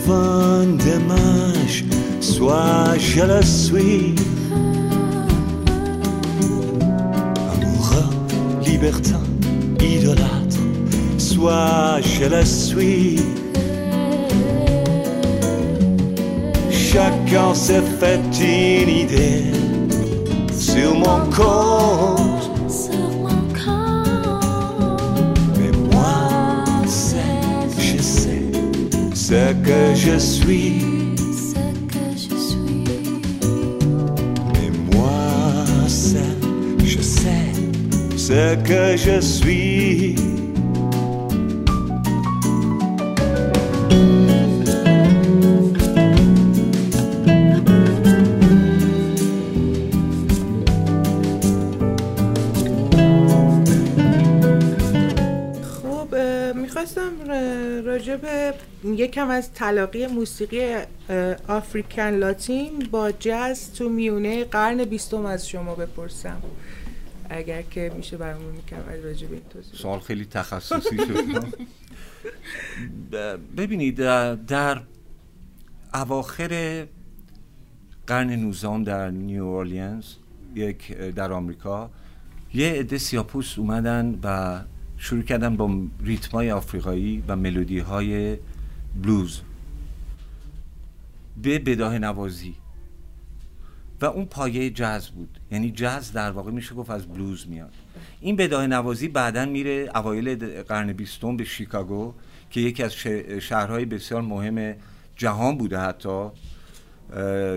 Ivre 0.00 0.06
du 0.06 0.08
vent 0.08 0.66
dommage, 0.84 1.84
soit 2.20 2.96
je 2.98 3.22
le 3.22 3.42
suis. 3.42 4.14
Amoureux, 7.52 8.10
libertin, 8.64 9.20
idolâtre, 9.80 10.58
soit 11.18 12.00
je 12.02 12.24
le 12.24 12.44
suis. 12.44 13.20
Chacun 16.70 17.54
s'est 17.54 17.82
fait 17.98 18.20
une 18.40 18.88
idée 18.88 19.44
sur 20.52 20.94
mon 20.94 21.24
compte. 21.30 21.30
Sur 21.30 21.30
mon 21.30 21.30
corps. 21.30 22.29
Que 29.30 29.94
je 29.94 30.18
suis. 30.18 30.80
ce 31.16 31.54
que 31.86 32.06
je 32.16 32.36
suis. 32.36 32.84
Et 34.62 34.96
moi, 34.96 35.64
seul, 35.88 36.20
je 36.84 37.00
sais 37.00 37.52
ce 38.16 38.56
que 38.56 38.96
je 38.96 39.20
suis. 39.20 40.16
یکم 58.94 59.28
از 59.30 59.52
تلاقی 59.52 60.06
موسیقی 60.06 60.74
آفریکن 61.48 62.02
لاتین 62.10 62.88
با 62.90 63.12
جاز 63.12 63.74
تو 63.74 63.88
میونه 63.88 64.44
قرن 64.44 64.84
بیستم 64.84 65.26
از 65.26 65.48
شما 65.48 65.74
بپرسم 65.74 66.42
اگر 67.30 67.62
که 67.62 67.92
میشه 67.96 68.16
برامون 68.16 68.52
می‌کنم 68.52 68.82
راجع 69.04 69.26
به 69.26 69.34
این 69.34 69.42
توضیح. 69.50 69.74
سوال 69.74 69.98
خیلی 70.00 70.24
تخصصی 70.24 70.96
شد 70.96 71.44
ببینید 73.56 73.96
در- 73.96 74.34
در 74.34 74.80
اواخر 75.94 76.86
قرن 78.06 78.30
19 78.30 78.84
در 78.84 79.10
نیو 79.10 79.44
اورلینز 79.44 80.04
یک 80.54 80.96
در 80.98 81.32
آمریکا 81.32 81.90
یه 82.54 82.72
عده 82.72 82.98
سیاپوس 82.98 83.58
اومدن 83.58 84.18
و 84.22 84.60
شروع 84.96 85.22
کردن 85.22 85.56
با 85.56 85.70
ریتمای 86.04 86.50
آفریقایی 86.50 87.24
و 87.28 87.36
ملودی 87.36 87.78
های 87.78 88.36
بلوز 89.02 89.40
به 91.42 91.58
بداه 91.58 91.98
نوازی. 91.98 92.54
و 94.00 94.04
اون 94.04 94.24
پایه 94.24 94.70
جاز 94.70 95.08
بود. 95.08 95.38
یعنی 95.52 95.70
جاز 95.70 96.12
در 96.12 96.30
واقع 96.30 96.50
میشه 96.50 96.74
گفت 96.74 96.90
از 96.90 97.06
بلوز 97.06 97.48
میاد. 97.48 97.72
این 98.20 98.36
بداه 98.36 98.66
نوازی 98.66 99.08
بعدا 99.08 99.46
میره 99.46 99.90
اوایل 99.94 100.62
قرن 100.62 100.92
بیستم 100.92 101.36
به 101.36 101.44
شیکاگو 101.44 102.14
که 102.50 102.60
یکی 102.60 102.82
از 102.82 102.92
شهرهای 103.40 103.84
بسیار 103.84 104.22
مهم 104.22 104.74
جهان 105.16 105.58
بوده 105.58 105.78
حتی 105.78 106.28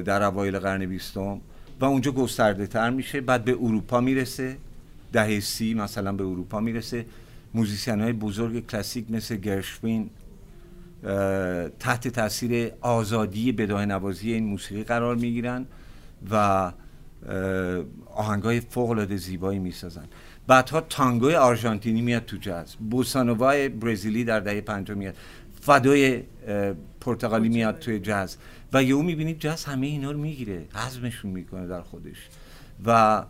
در 0.06 0.24
اوایل 0.24 0.60
قرن 0.60 0.86
بیستم. 0.86 1.41
و 1.80 1.86
اونجا 1.86 2.12
گسترده 2.12 2.67
تر 2.67 2.89
میشه. 2.89 3.22
بعد 3.22 3.46
به 3.46 3.52
اروپا 3.52 4.02
می‌رسه. 4.02 4.58
دهه 5.13 5.39
سی 5.39 5.74
مثلا 5.74 6.12
به 6.12 6.24
اروپا 6.24 6.60
می‌رسه. 6.60 7.06
موزیسین 7.54 8.02
های 8.02 8.13
بزرگ 8.13 8.67
کلاسیک 8.67 9.12
مثل 9.12 9.36
گرشوین 9.36 10.10
تحت 11.80 12.08
تاثیر 12.08 12.72
آزادی 12.82 13.52
بداه 13.52 13.86
نوازی 13.86 14.34
این 14.34 14.46
موسیقی 14.46 14.84
قرار 14.84 15.16
می‌گیرن 15.16 15.66
و 16.32 16.72
آهنگ 18.16 18.44
های 18.44 18.60
فوق 18.60 18.89
العاده 18.89 19.18
زیبایی 19.18 19.60
می‌سازن. 19.60 20.06
بعدها 20.48 20.82
تانگوی 20.82 21.36
آرژانتینی 21.36 22.02
میاد 22.02 22.26
تو 22.26 22.38
جاز. 22.38 22.76
بوسانوای 22.76 23.70
برزیلی 23.70 24.24
در 24.24 24.39
دهه 24.39 24.62
پنجم 24.62 24.98
میاد. 24.98 25.16
فدای 25.62 26.24
پرتغالی 27.02 27.50
میاد 27.50 27.80
توی 27.80 28.00
جاز. 28.00 28.38
و 28.74 28.84
یهو 28.84 29.02
می‌بینید 29.02 29.39
جاز 29.39 29.66
همه 29.66 29.88
اینا 29.88 30.12
رو 30.12 30.20
می‌گیره. 30.20 30.66
هضمشون 30.74 31.32
می‌کنه 31.32 31.68
در 31.68 31.82
خودش. 31.82 32.30
و 32.86 33.24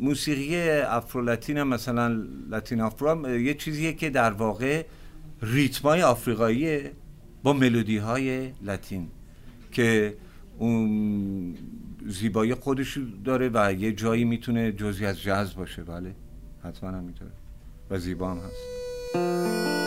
موسیقی 0.00 0.56
افرولاتین 0.80 1.58
هم 1.58 1.68
مثلا 1.68 2.24
لاتین 2.50 2.80
هم 2.80 3.40
یه 3.40 3.54
چیزیه 3.54 3.92
که 3.92 4.10
در 4.10 4.30
واقع 4.30 4.84
ریتمای 5.42 6.02
آفریقاییه 6.02 6.92
با 7.42 7.52
ملودی 7.52 7.98
های 7.98 8.52
لاتین 8.62 9.08
که 9.72 10.14
اون 10.58 11.56
زیبایی 12.06 12.54
خودش 12.54 12.98
داره 13.24 13.50
و 13.54 13.72
یه 13.72 13.92
جایی 13.92 14.24
می‌تونه 14.24 14.72
جزی 14.72 15.06
از 15.06 15.22
جاز 15.22 15.54
باشه. 15.54 15.82
بله 15.82 16.14
حتما 16.64 16.90
هم 16.90 17.04
می‌تونه 17.04 17.30
و 17.90 17.98
زیبا 17.98 18.30
هم 18.30 18.38
هست. 18.38 19.77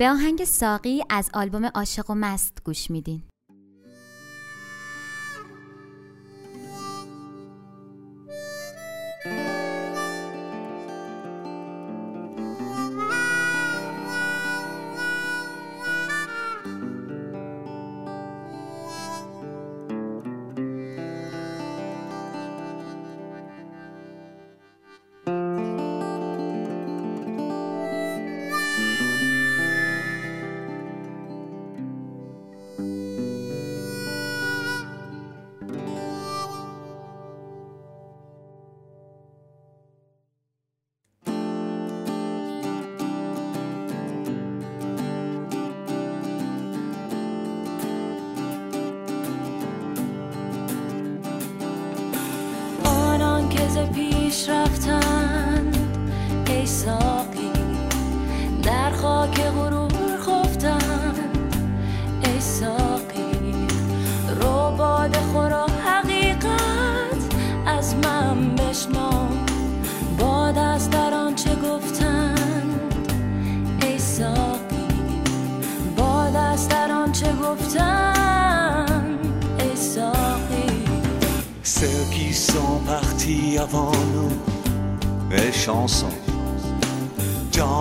به 0.00 0.10
آهنگ 0.10 0.44
ساقی 0.44 1.02
از 1.10 1.30
آلبوم 1.34 1.64
عاشق 1.64 2.10
و 2.10 2.14
مست 2.14 2.62
گوش 2.64 2.90
میدین. 2.90 3.22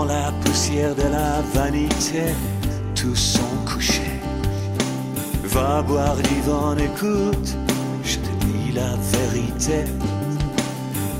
La 0.10 0.32
poussière 0.44 0.96
de 0.96 1.04
la 1.04 1.42
vanité, 1.54 2.34
tous 2.96 3.16
sont 3.16 3.58
couchés. 3.72 4.20
Va 5.44 5.84
boire 5.84 6.18
du 6.18 6.42
vent, 6.42 6.76
écoute, 6.78 7.50
je 8.04 8.16
te 8.18 8.32
dis 8.44 8.72
la 8.74 8.96
vérité. 9.16 9.80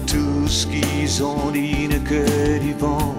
Tout 0.08 0.48
ce 0.48 0.66
qu'ils 0.66 1.24
ont 1.24 1.52
dit 1.52 1.88
n'est 1.88 2.06
que 2.12 2.58
du 2.58 2.74
vent. 2.74 3.14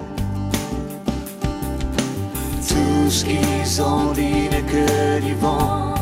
Tout 2.67 3.09
ce 3.09 3.23
qu'ils 3.23 3.81
ont 3.81 4.11
dit 4.11 4.49
n'est 4.51 4.67
que 4.75 5.21
du 5.25 5.35
vent. 5.35 6.00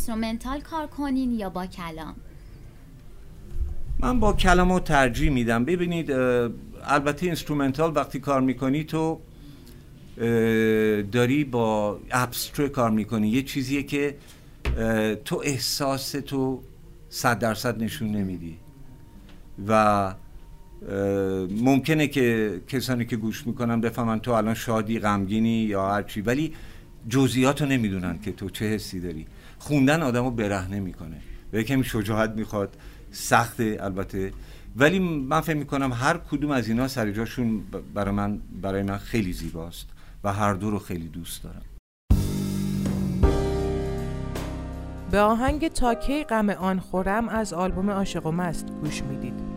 instrumental 0.00 0.60
کار 0.60 0.86
کنین 0.86 1.32
یا 1.32 1.50
با 1.50 1.66
کلام؟ 1.66 2.14
من 3.98 4.20
با 4.20 4.32
کلامو 4.32 4.80
ترجیح 4.80 5.30
میدم. 5.30 5.64
ببینید 5.64 6.10
البته 6.84 7.26
instrumental 7.26 7.96
وقتی 7.96 8.20
کار 8.20 8.40
می‌کنی 8.40 8.84
تو 8.84 9.20
داری 11.12 11.44
با 11.44 12.00
abstract 12.10 12.68
کار 12.68 12.90
می‌کنی. 12.90 13.28
یه 13.28 13.42
چیزیه 13.42 13.82
که 13.82 14.16
تو 15.24 15.42
احساس 15.44 16.10
تو 16.10 16.62
صد 17.08 17.38
درصد 17.38 17.82
نشون 17.82 18.08
نمیدی. 18.08 18.56
و 19.68 20.14
ممکنه 21.50 22.06
که 22.06 22.60
کسانی 22.68 23.04
که 23.04 23.16
گوش 23.16 23.46
می‌کنن 23.46 23.80
بفهمن 23.80 24.20
تو 24.20 24.30
الان 24.30 24.54
شادی 24.54 24.98
غمگینی 24.98 25.62
یا 25.62 25.90
هرچی 25.90 26.20
ولی 26.20 26.52
جزئیات 27.08 27.62
رو 27.62 27.68
نمی‌دونن 27.68 28.18
که 28.18 28.32
تو 28.32 28.50
چه 28.50 28.64
حسی 28.64 29.00
داری. 29.00 29.26
خوندن 29.60 30.02
آدم 30.02 30.24
رو 30.24 30.30
برهنه 30.30 30.80
می‌کنه. 30.80 31.16
و 31.52 31.62
کمی 31.62 31.84
شجاعت 31.84 32.30
می‌خواد 32.30 32.76
سخته 33.10 33.78
البته. 33.80 34.32
ولی 34.76 34.98
من 34.98 35.40
فکر 35.40 35.56
می‌کنم 35.56 35.92
هر 35.92 36.18
کدوم 36.18 36.50
از 36.50 36.68
اینا 36.68 36.88
سر 36.88 37.10
جاشون 37.10 37.60
برای 37.94 38.14
من 38.14 38.40
برای 38.62 38.82
من 38.82 38.98
خیلی 38.98 39.32
زیباست 39.32 39.86
و 40.24 40.32
هر 40.32 40.54
دو 40.54 40.70
رو 40.70 40.78
خیلی 40.78 41.08
دوست 41.08 41.42
دارم. 41.42 41.62
به 45.10 45.20
آهنگ 45.20 45.68
تاکی 45.68 46.24
غم 46.24 46.50
آن 46.50 46.80
خورم 46.80 47.28
از 47.28 47.52
آلبوم 47.52 47.90
عاشق 47.90 48.26
و 48.26 48.30
مست 48.30 48.66
گوش 48.82 49.02
می‌دید. 49.02 49.49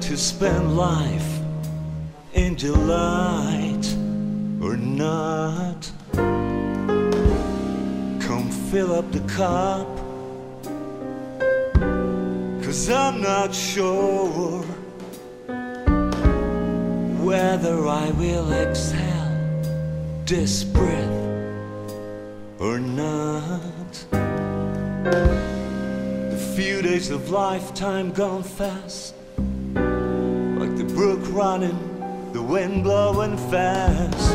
To 0.00 0.16
spend 0.16 0.76
life 0.76 1.38
in 2.34 2.56
delight 2.56 3.86
or 4.60 4.76
not. 4.76 5.92
Come 8.20 8.50
fill 8.70 8.94
up 8.94 9.12
the 9.12 9.20
cup, 9.28 9.86
cause 12.64 12.90
I'm 12.90 13.20
not 13.22 13.54
sure 13.54 14.62
whether 17.22 17.86
I 17.86 18.10
will 18.12 18.52
exhale 18.52 19.62
this 20.26 20.64
breath 20.64 21.92
or 22.58 22.80
not. 22.80 23.92
The 26.30 26.52
few 26.56 26.82
days 26.82 27.10
of 27.10 27.30
lifetime 27.30 28.10
gone 28.10 28.42
fast, 28.42 29.14
running, 31.32 32.32
the 32.32 32.42
wind 32.42 32.84
blowing 32.84 33.36
fast. 33.50 34.34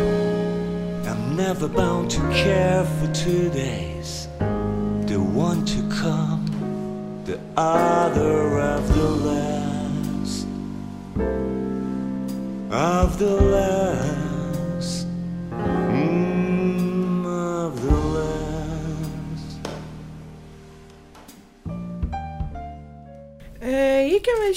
I'm 1.07 1.35
never 1.35 1.67
bound 1.67 2.09
to 2.11 2.19
care 2.31 2.83
for 2.83 3.13
two 3.13 3.49
days, 3.51 4.27
the 4.39 5.19
one 5.19 5.63
to 5.65 5.81
come, 5.89 6.45
the 7.25 7.39
other 7.55 8.59
of 8.59 8.95
the 8.95 9.09
last, 9.29 10.47
of 12.71 13.19
the 13.19 13.35
last. 13.41 14.26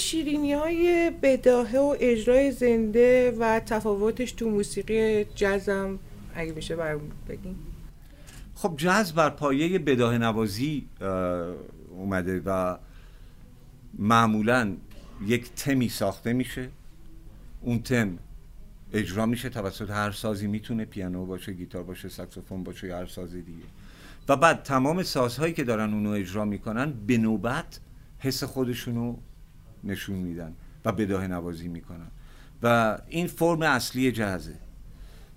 شیرینی 0.00 0.52
های 0.52 1.10
بداهه 1.22 1.78
و 1.78 1.96
اجرای 2.00 2.52
زنده 2.52 3.36
و 3.38 3.60
تفاوتش 3.60 4.32
تو 4.32 4.50
موسیقی 4.50 5.24
جزم 5.24 5.98
اگه 6.34 6.52
میشه 6.52 6.76
برمون 6.76 7.10
بگیم 7.28 7.56
خب 8.54 8.74
جز 8.76 9.12
بر 9.12 9.30
پایه 9.30 9.78
بداهه 9.78 10.18
نوازی 10.18 10.86
اومده 11.90 12.42
و 12.46 12.76
معمولا 13.98 14.76
یک 15.26 15.54
تمی 15.54 15.88
ساخته 15.88 16.32
میشه. 16.32 16.68
اون 17.60 17.82
تم 17.82 18.18
اجرا 18.92 19.26
میشه 19.26 19.48
توسط 19.48 19.90
هر 19.90 20.10
سازی 20.10 20.46
می‌تونه 20.46 20.84
پیانو 20.84 21.26
باشه 21.26 21.52
گیتار 21.52 21.82
باشه 21.82 22.08
ساکسوفون 22.08 22.64
باشه 22.64 22.86
یا 22.86 22.98
هر 22.98 23.06
ساز 23.06 23.32
دیگه. 23.32 23.64
و 24.28 24.36
بعد 24.36 24.62
تمام 24.62 25.02
سازهایی 25.02 25.52
که 25.52 25.64
دارن 25.64 25.94
اونو 25.94 26.10
اجرا 26.10 26.44
می‌کنن 26.44 26.92
به 27.06 27.18
نوبت 27.18 27.80
حس 28.18 28.44
خودشونو 28.44 29.16
نشون 29.84 30.16
میدن 30.16 30.54
و 30.84 30.92
بداه 30.92 31.26
نوازی 31.26 31.68
می‌کنن. 31.68 32.06
و 32.62 32.98
این 33.08 33.26
فرم 33.26 33.62
اصلی 33.62 34.12
جهزه 34.12 34.54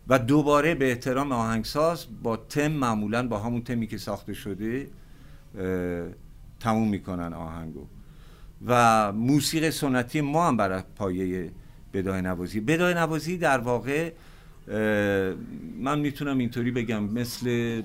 و 0.07 0.19
دوباره 0.19 0.75
به 0.75 0.89
احترام 0.89 1.31
آهنگساز 1.31 2.05
با 2.23 2.37
تم 2.37 2.71
معمولا 2.71 3.27
با 3.27 3.39
همون 3.39 3.61
تمی 3.63 3.87
که 3.87 3.97
ساخته 3.97 4.33
شده 4.33 4.87
تموم 6.59 6.89
می‌کنن 6.89 7.33
آهنگو. 7.33 7.85
و 8.65 9.11
موسیقی 9.11 9.71
سنتی 9.71 10.21
ما 10.21 10.47
هم 10.47 10.57
برای 10.57 10.83
پایه 10.95 11.51
بداه 11.93 12.21
نوازی. 12.21 12.59
بداه 12.59 12.93
نوازی 12.93 13.37
در 13.37 13.57
واقع 13.57 14.11
من 15.79 15.99
می‌تونم 15.99 16.37
اینطوری 16.37 16.71
بگم 16.71 17.03
مثل 17.03 17.81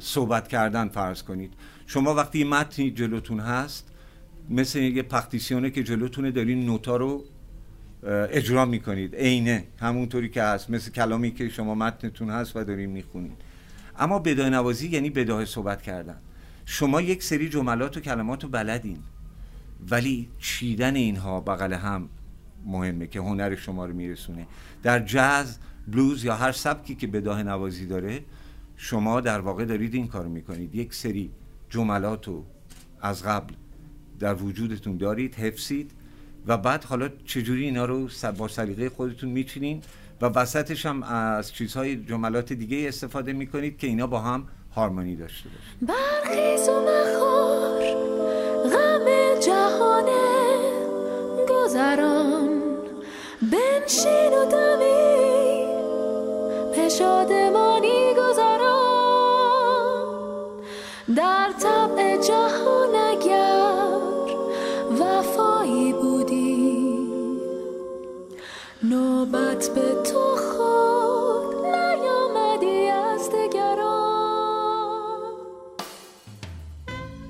صحبت 0.00 0.48
کردن 0.48 0.88
فرض 0.88 1.22
کنید. 1.22 1.52
شما 1.86 2.14
وقتی 2.14 2.44
متنی 2.44 2.90
جلوتون 2.90 3.40
هست 3.40 3.89
مثل 4.50 4.78
یه 4.78 5.02
پختیسیونه 5.02 5.70
که 5.70 5.82
جلوتونه 5.82 6.30
دارین 6.30 6.66
نوتا 6.66 6.96
رو 6.96 7.24
اجرا 8.30 8.64
می‌کنید. 8.64 9.16
عینه 9.16 9.64
همونطوری 9.78 10.28
که 10.28 10.42
هست. 10.42 10.70
مثل 10.70 10.90
کلامی 10.90 11.30
که 11.30 11.48
شما 11.48 11.74
متنتون 11.74 12.30
هست 12.30 12.56
و 12.56 12.64
دارین 12.64 12.90
می‌خونید. 12.90 13.36
اما 13.98 14.18
بداه 14.18 14.50
نوازی 14.50 14.88
یعنی 14.88 15.10
بداه 15.10 15.44
صحبت 15.44 15.82
کردن. 15.82 16.16
شما 16.64 17.00
یک 17.00 17.22
سری 17.22 17.48
جملات 17.48 17.96
و 17.96 18.00
کلمات 18.00 18.44
رو 18.44 18.50
بلدین. 18.50 18.98
ولی 19.90 20.28
چیدن 20.38 20.96
اینها 20.96 21.40
بغل 21.40 21.72
هم 21.72 22.08
مهمه 22.66 23.06
که 23.06 23.20
هنر 23.20 23.56
شما 23.56 23.86
رو 23.86 23.94
میرسونه. 23.94 24.46
در 24.82 24.98
جاز 24.98 25.58
بلوز 25.88 26.24
یا 26.24 26.34
هر 26.34 26.52
سبکی 26.52 26.94
که 26.94 27.06
بداه 27.06 27.42
نوازی 27.42 27.86
داره 27.86 28.20
شما 28.76 29.20
در 29.20 29.40
واقع 29.40 29.64
دارید 29.64 29.94
این 29.94 30.08
کار 30.08 30.26
می‌کنید. 30.26 30.74
یک 30.74 30.94
سری 30.94 31.30
جملات 31.70 32.26
رو 32.26 32.44
از 33.00 33.22
قبل 33.22 33.54
در 34.20 34.34
وجودتون 34.34 34.96
دارید 34.96 35.34
حفظید. 35.34 35.90
و 36.46 36.56
بعد 36.56 36.84
حالا 36.84 37.08
چجوری 37.24 37.64
اینا 37.64 37.84
رو 37.84 38.08
با 38.38 38.48
سلیقه 38.48 38.88
خودتون 38.88 39.30
میچینین 39.30 39.82
و 40.22 40.26
وسطش 40.26 40.86
هم 40.86 41.02
از 41.02 41.52
چیزهای 41.52 41.96
جملات 41.96 42.52
دیگه 42.52 42.88
استفاده 42.88 43.32
می‌کنید 43.32 43.78
که 43.78 43.86
اینا 43.86 44.06
با 44.06 44.20
هم 44.20 44.48
هارمونی 44.74 45.16
داشته 45.16 45.48
باشه 45.48 45.94
برخیز 45.94 46.68
و 46.68 46.80
مخور 46.80 47.80
غم 48.70 49.40
جهان 49.40 50.06
گذران 51.48 52.62
بنشین 53.42 54.32
و 54.32 54.69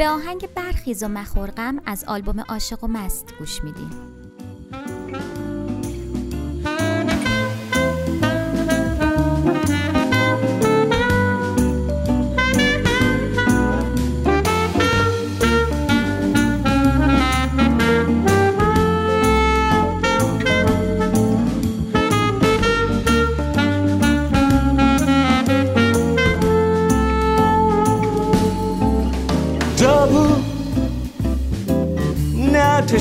به 0.00 0.08
آهنگ 0.08 0.48
برخیز 0.54 1.02
و 1.02 1.08
مخورقم 1.08 1.78
از 1.86 2.04
آلبوم 2.04 2.40
عاشق 2.40 2.84
و 2.84 2.86
مست 2.86 3.34
گوش 3.38 3.64
میدیم. 3.64 4.19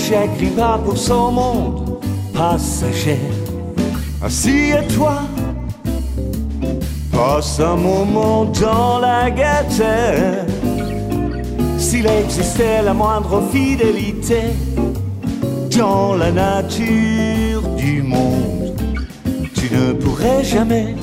Chèques 0.09 0.55
pas 0.55 0.79
pour 0.83 0.97
son 0.97 1.31
monde 1.31 1.99
passager 2.33 3.19
Assieds-toi, 4.21 5.13
passe 7.11 7.59
un 7.59 7.75
moment 7.77 8.43
dans 8.45 8.99
la 8.99 9.31
gaieté. 9.31 9.97
S'il 11.77 12.05
existait 12.05 12.81
la 12.83 12.93
moindre 12.93 13.41
fidélité 13.51 14.41
dans 15.77 16.15
la 16.15 16.31
nature 16.31 17.61
du 17.77 18.01
monde, 18.01 18.75
tu 19.55 19.73
ne 19.73 19.93
pourrais 19.93 20.43
jamais 20.43 20.95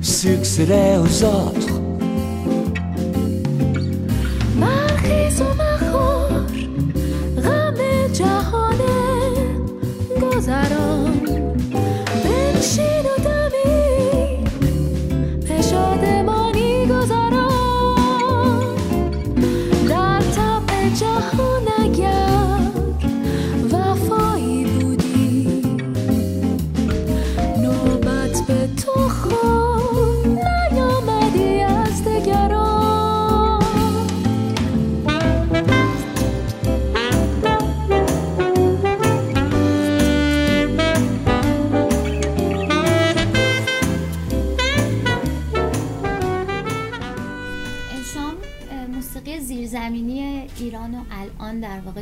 succéder 0.00 0.96
aux 1.04 1.24
autres. 1.24 1.65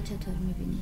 چطور 0.04 0.34
می‌بینید؟ 0.34 0.80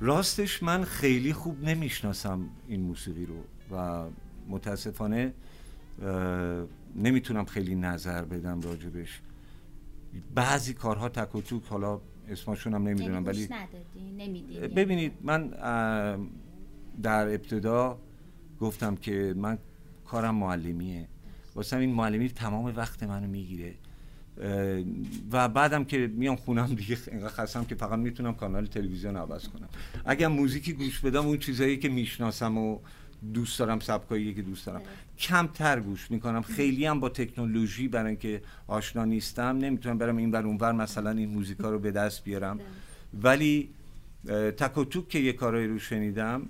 راستش 0.00 0.62
من 0.62 0.84
خیلی 0.84 1.32
خوب 1.32 1.64
نمی‌شناسم 1.64 2.48
این 2.68 2.80
موسیقی 2.80 3.26
رو 3.26 3.44
و 3.76 4.04
متاسفانه 4.48 5.32
نمی‌تونم 6.96 7.44
خیلی 7.44 7.74
نظر 7.74 8.24
بدم 8.24 8.60
راجبش. 8.60 9.20
بعضی 10.34 10.74
کارها 10.74 11.08
تک 11.08 11.34
و 11.34 11.40
توک 11.40 11.64
حالا 11.64 12.00
اسمشون 12.28 12.74
هم 12.74 12.82
نمی‌دونم 12.82 13.26
ولی 13.26 13.48
ندادی 13.50 14.10
نمی‌دید 14.18 14.60
ببینید 14.74 15.12
من 15.22 15.48
در 17.02 17.26
ابتدا 17.28 17.98
گفتم 18.60 18.96
که 18.96 19.34
من 19.36 19.58
کارم 20.04 20.34
معلمیه. 20.34 21.08
واسه 21.54 21.76
این 21.76 21.94
معلمی 21.94 22.28
تمام 22.28 22.64
وقت 22.76 23.02
منو 23.02 23.26
می‌گیره. 23.26 23.74
و 25.32 25.48
بعدم 25.48 25.84
که 25.84 26.06
میام 26.06 26.36
خونم 26.36 26.66
دیگه 26.66 26.98
اینقدر 27.10 27.28
خستم 27.28 27.64
که 27.64 27.74
فقط 27.74 27.98
می‌تونم 27.98 28.34
کانال 28.34 28.66
تلویزیون 28.66 29.16
عوض 29.16 29.48
کنم. 29.48 29.68
اگر 30.04 30.28
موزیکی 30.28 30.72
گوش 30.72 31.00
بدم 31.00 31.26
اون 31.26 31.38
چیزایی 31.38 31.78
که 31.78 31.88
می‌شناسم 31.88 32.58
و 32.58 32.78
دوست 33.34 33.58
دارم 33.58 33.80
سبکایی 33.80 34.34
که 34.34 34.42
دوست 34.42 34.66
دارم 34.66 34.82
کمتر 35.18 35.80
گوش 35.80 36.10
می‌کنم. 36.10 36.42
خیلی 36.42 36.86
هم 36.86 37.00
با 37.00 37.08
تکنولوژی 37.08 37.88
برای 37.88 38.08
اینکه 38.08 38.42
آشنا 38.66 39.04
نیستم 39.04 39.58
نمی‌تونم 39.58 39.98
برم 39.98 40.16
این 40.16 40.30
ور 40.30 40.46
اونور 40.46 40.72
مثلا 40.72 41.10
این 41.10 41.28
موزیکا 41.28 41.70
رو 41.70 41.78
به 41.78 41.90
دست 41.90 42.24
بیارم. 42.24 42.60
ولی 43.22 43.68
تک 44.56 44.78
و 44.78 44.84
توک 44.84 45.08
که 45.08 45.18
یه 45.18 45.32
کارایی 45.32 45.66
رو 45.66 45.78
شنیدم 45.78 46.42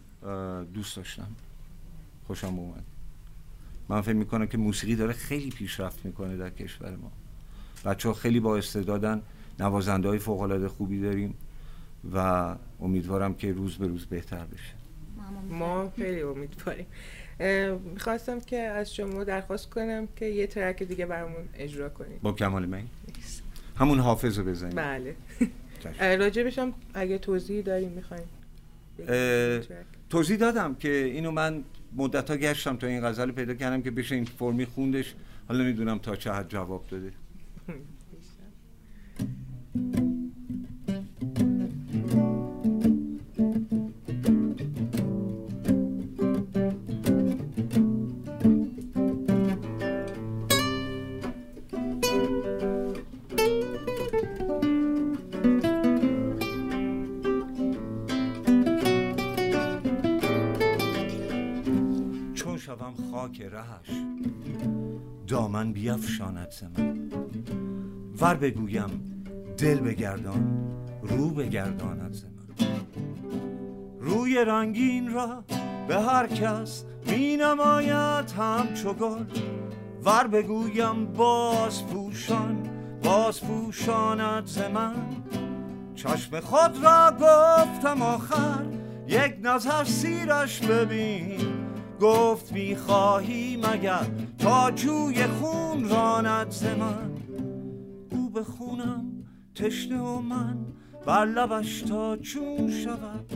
دوست 0.75 0.97
داشتم. 0.97 1.29
خوشم 2.27 2.59
اومد. 2.59 2.85
من 3.89 4.01
فکر 4.01 4.15
می‌کنم 4.15 4.47
که 4.47 4.59
موسیقی 4.59 4.97
داره 4.97 5.13
خیلی 5.13 5.51
پیشرفت 5.51 6.07
می‌کنه 6.07 6.37
در 6.37 6.51
کشور 6.51 6.97
ما. 6.97 7.13
بچه 7.85 8.09
ها 8.09 8.15
خیلی 8.15 8.41
با 8.41 8.57
استعدادن 8.57 9.23
نوازنده 9.61 10.09
های 10.09 10.19
فوق 10.19 10.41
العاده 10.41 10.69
خوبی 10.69 11.01
داریم 11.01 11.35
و 12.15 12.57
امیدوارم 12.81 13.35
که 13.35 13.53
روز 13.53 13.77
به 13.77 13.87
روز 13.87 14.07
بهتر 14.07 14.45
بشه. 14.45 14.75
ما 15.51 15.93
خیلی 15.97 16.23
امیدواریم. 16.23 16.87
می‌خواستم 17.95 18.41
که 18.41 18.61
از 18.61 18.95
شما 18.95 19.25
درخواست 19.25 19.71
کنم 19.71 20.09
که 20.17 20.27
یه 20.27 20.47
ترک 20.47 20.83
دیگه 20.83 21.07
برامون 21.07 21.49
اجرا 21.55 21.89
کنید. 21.89 22.23
با 22.23 22.33
کمال 22.33 22.67
من. 22.67 22.83
همون 23.77 23.99
حافظ 23.99 24.39
رو 24.39 24.45
بزنیم. 24.45 24.75
بله. 24.75 25.17
راجبش 26.01 26.59
هم 26.59 26.75
اگه 26.95 27.19
توضیحی 27.19 27.63
داریم 27.63 27.89
می‌خوایم. 27.89 28.29
توضیح 30.11 30.37
دادم 30.37 30.75
که 30.75 30.89
اینو 30.89 31.31
من 31.31 31.65
مدت 31.97 32.31
ها 32.31 32.37
گشتم 32.37 32.77
تا 32.77 32.87
این 32.87 33.01
غزل 33.05 33.31
پیدا 33.33 33.55
کردم 33.55 33.83
که 33.83 33.91
بشه 33.91 34.15
این 34.15 34.25
فرمی 34.25 34.67
خوندش. 34.67 35.15
حالا 35.49 35.65
نمی‌دونم 35.65 35.99
تا 35.99 36.17
چه 36.17 36.33
حد 36.33 36.49
جواب 36.49 36.87
داده. 36.91 37.13
خاک 63.29 63.41
رهش 63.41 64.03
دامن 65.27 65.73
بیفشاند 65.73 66.51
ز 66.51 66.63
من. 66.63 67.58
ور 68.21 68.35
بگویم 68.35 69.25
دل 69.59 69.81
بگردان 69.81 70.65
رو 71.03 71.29
بگرداند 71.31 72.17
من. 72.17 72.67
روی 74.01 74.45
رنگین 74.45 75.13
را 75.13 75.45
به 75.89 76.01
هر 76.01 76.27
کس 76.27 76.85
می 77.07 77.37
نماید 77.37 78.31
همچو 78.31 78.93
گل. 78.93 79.25
ور 80.05 80.27
بگویم 80.27 81.07
باز 81.07 81.87
پوشان 81.87 82.69
باز 83.03 83.41
پوشاند 83.41 84.47
ز 84.47 84.59
من. 84.59 84.95
چشم 85.95 86.41
خود 86.41 86.85
را 86.85 87.11
گفتم 87.21 88.03
آخر 88.03 88.65
یک 89.09 89.35
نظر 89.43 89.85
سیرش 89.85 90.61
ببین. 90.61 91.41
گفت 92.01 92.53
می‌خواهی 92.53 93.57
مگر 93.57 94.07
تا 94.39 94.71
جوی 94.71 95.27
خون 95.27 95.89
راند 95.89 96.51
ز 96.51 96.65
من؟ 96.65 97.18
به 98.39 98.45
خونم 98.45 99.05
تشنه 99.55 100.01
و 100.01 100.21
من 100.21 100.57
بر 101.07 101.25
لبش 101.25 101.83
تا 101.83 102.17
چون 102.17 102.71
شود. 102.71 103.33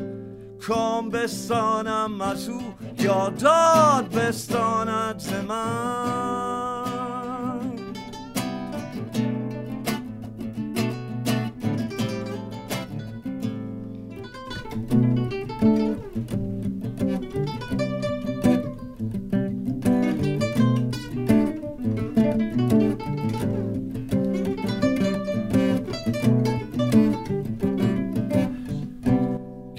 کام 0.61 1.11
بستانم 1.11 2.21
از 2.21 2.49
او 2.49 2.61
یا 2.99 3.29
داد 3.29 4.15
بستاند 4.15 5.23
من. 5.49 6.72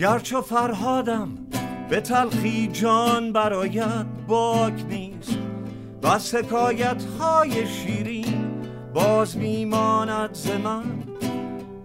گرچه 0.04 0.42
فرهادم 0.42 1.30
به 1.90 2.02
تلخی 2.02 2.68
جان 2.68 3.34
برایت 3.34 4.06
باک 4.28 4.86
نیست 4.90 5.38
و 6.04 6.10
حکایت 6.10 7.04
های 7.20 7.68
شیرین 7.68 8.52
باز 8.94 9.38
میماند 9.38 10.34
ز 10.34 10.50
من. 10.52 11.04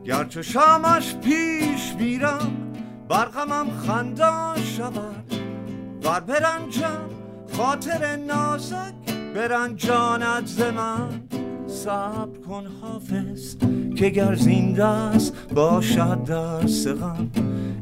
گرچه 0.04 0.42
شامش 0.42 1.14
پیش 1.16 1.94
میرم 1.98 2.72
برغمم 3.08 3.70
خندان 3.86 4.62
شود. 4.62 5.34
ور 6.02 6.20
برنجم 6.20 7.10
خاطر 7.56 8.16
نازک 8.16 9.14
برنجاند 9.34 10.46
ز 10.46 10.60
من. 10.60 11.37
صبر 11.68 12.38
کن 12.48 12.64
حافظ 12.80 13.56
که 13.96 14.10
گر 14.10 14.34
زنده 14.34 14.84
است 14.84 15.32
باشد 15.54 16.24
در 16.24 16.66
غم 16.94 17.30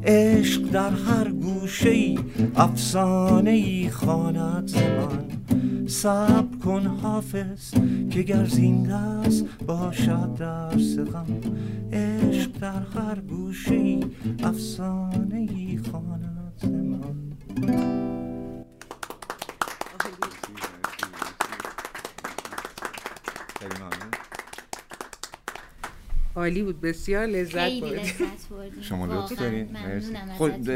عشق 0.03 0.69
در 0.71 0.89
هر 0.89 1.31
گوشه 1.31 1.89
ای 1.89 2.19
افسانه 2.55 3.51
ای 3.51 3.89
خواند 3.89 4.67
ز 4.67 4.75
من 4.75 5.87
صبر 5.87 6.57
کن 6.65 6.85
حافظ 6.85 7.73
که 8.09 8.23
گر 8.23 8.45
زنده 8.45 8.95
است 8.95 9.45
باشد 9.67 10.35
در 10.39 10.77
غم 11.13 11.25
عشق 11.93 12.51
در 12.61 12.83
هر 12.95 13.19
گوشه 13.29 13.75
ای 13.75 14.03
افسانه 14.43 15.35
ای 15.35 15.77
خواند 15.91 16.53
ز 16.57 17.96
عالی 26.37 26.63
بود. 26.63 26.81
بسیار 26.81 27.25
لذت 27.25 27.81
بردیم. 27.81 28.31
شما 28.81 29.05
لطف 29.05 29.39
دارین. 29.39 29.67
خود 30.37 30.69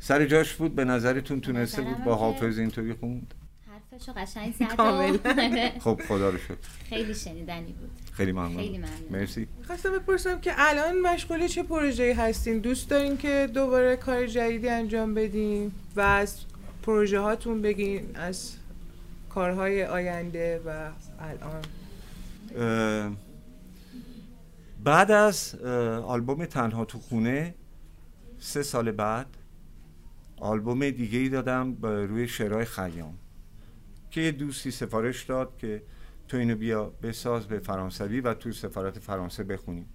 سر 0.00 0.26
جاش 0.26 0.54
بود. 0.54 0.74
به 0.74 0.84
نظرتون 0.84 1.40
تونسته 1.40 1.82
بود 1.82 2.04
با 2.04 2.14
حافظ 2.14 2.58
اینطوری 2.58 2.92
خوند؟ 2.92 3.34
حرفشو 3.92 4.12
قشنگ 4.12 4.54
زد. 4.54 5.78
خب 5.84 6.00
خدا 6.08 6.30
رو 6.30 6.38
شکر. 6.38 6.54
خیلی 6.88 7.14
شنیدنی 7.14 7.72
بود. 7.72 7.90
خیلی 8.12 8.32
ممنون. 8.32 8.56
خیلی 8.56 8.78
ممنون. 8.78 8.90
مرسی. 9.10 9.46
خواستم 9.66 9.92
بپرسم 9.92 10.40
که 10.40 10.52
الان 10.56 11.00
مشغول 11.00 11.46
چه 11.46 11.62
پروژه‌ای 11.62 12.12
هستین؟ 12.12 12.58
دوست 12.58 12.90
دارین 12.90 13.16
که 13.16 13.48
دوباره 13.54 13.96
کار 13.96 14.26
جدیدی 14.26 14.68
انجام 14.68 15.14
بدین 15.14 15.72
و 15.96 16.00
از 16.00 16.36
پروژه 16.82 17.18
هاتون 17.18 17.62
بگین 17.62 18.02
از 18.14 18.52
کارهای 19.28 19.84
آینده 19.84 20.60
و 20.66 20.90
الان؟ 21.20 21.62
بعد 24.84 25.10
از 25.10 25.54
آلبوم 26.04 26.44
تنها 26.44 26.84
تو 26.84 26.98
خونه 26.98 27.54
سه 28.38 28.62
سال 28.62 28.90
بعد 28.90 29.26
آلبوم 30.36 30.90
دیگه 30.90 31.18
ای 31.18 31.28
دادم 31.28 31.76
روی 31.82 32.28
شعرهای 32.28 32.64
خیام 32.64 33.14
که 34.10 34.20
یه 34.20 34.32
دوستی 34.32 34.70
سفارش 34.70 35.24
داد 35.24 35.56
که 35.58 35.82
تو 36.28 36.36
اینو 36.36 36.56
بیا 36.56 36.92
بساز 37.02 37.46
به 37.46 37.58
فرانسوی 37.58 38.20
و 38.20 38.34
تو 38.34 38.52
سفارت 38.52 38.98
فرانسه 38.98 39.44
بخونیم. 39.44 39.86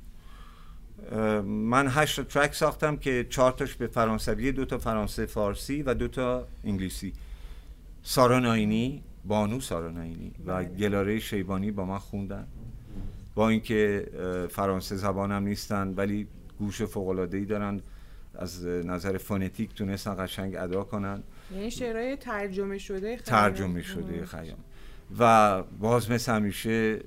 من 1.46 1.88
هشت 1.90 2.28
ترک 2.28 2.54
ساختم 2.54 2.98
که 2.98 3.28
چهار 3.30 3.52
تاش 3.52 3.76
به 3.76 3.88
فرانسوی 3.88 4.52
دو 4.52 4.66
تا 4.66 4.78
فرانسه 4.78 5.26
فارسی 5.26 5.84
و 5.84 5.94
دو 5.94 6.08
تا 6.08 6.48
انگلیسی. 6.64 7.14
سارا 8.04 8.40
ناینی 8.40 9.04
بانو 9.26 9.60
سارا 9.60 9.92
ناینی 9.92 10.34
و 10.46 10.64
گلاره 10.64 11.20
شیبانی 11.20 11.72
با 11.72 11.86
من 11.86 11.98
خوندن. 11.98 12.48
با 13.36 13.50
اینکه 13.50 14.08
فرانسه 14.52 14.96
زبانم 14.96 15.44
نیستن 15.44 15.94
ولی 15.98 16.28
گوش 16.60 16.82
فوق‌العاده‌ای 16.82 17.46
دارن. 17.46 17.82
از 18.36 18.66
نظر 18.66 19.18
فونتیک 19.18 19.74
تونستن 19.74 20.26
قشنگ 20.26 20.56
ادا 20.56 20.84
کنن. 20.84 21.24
یعنی 21.52 21.72
شعرهای 21.72 22.16
ترجمه 22.16 22.78
شده 22.78 23.08
خیلی 23.08 23.22
ترجمه 23.22 23.82
شده 23.82 24.26
خیام 24.26 24.58
و 25.20 25.64
باز 25.64 26.12
مثل 26.12 26.32
همیشه 26.32 27.00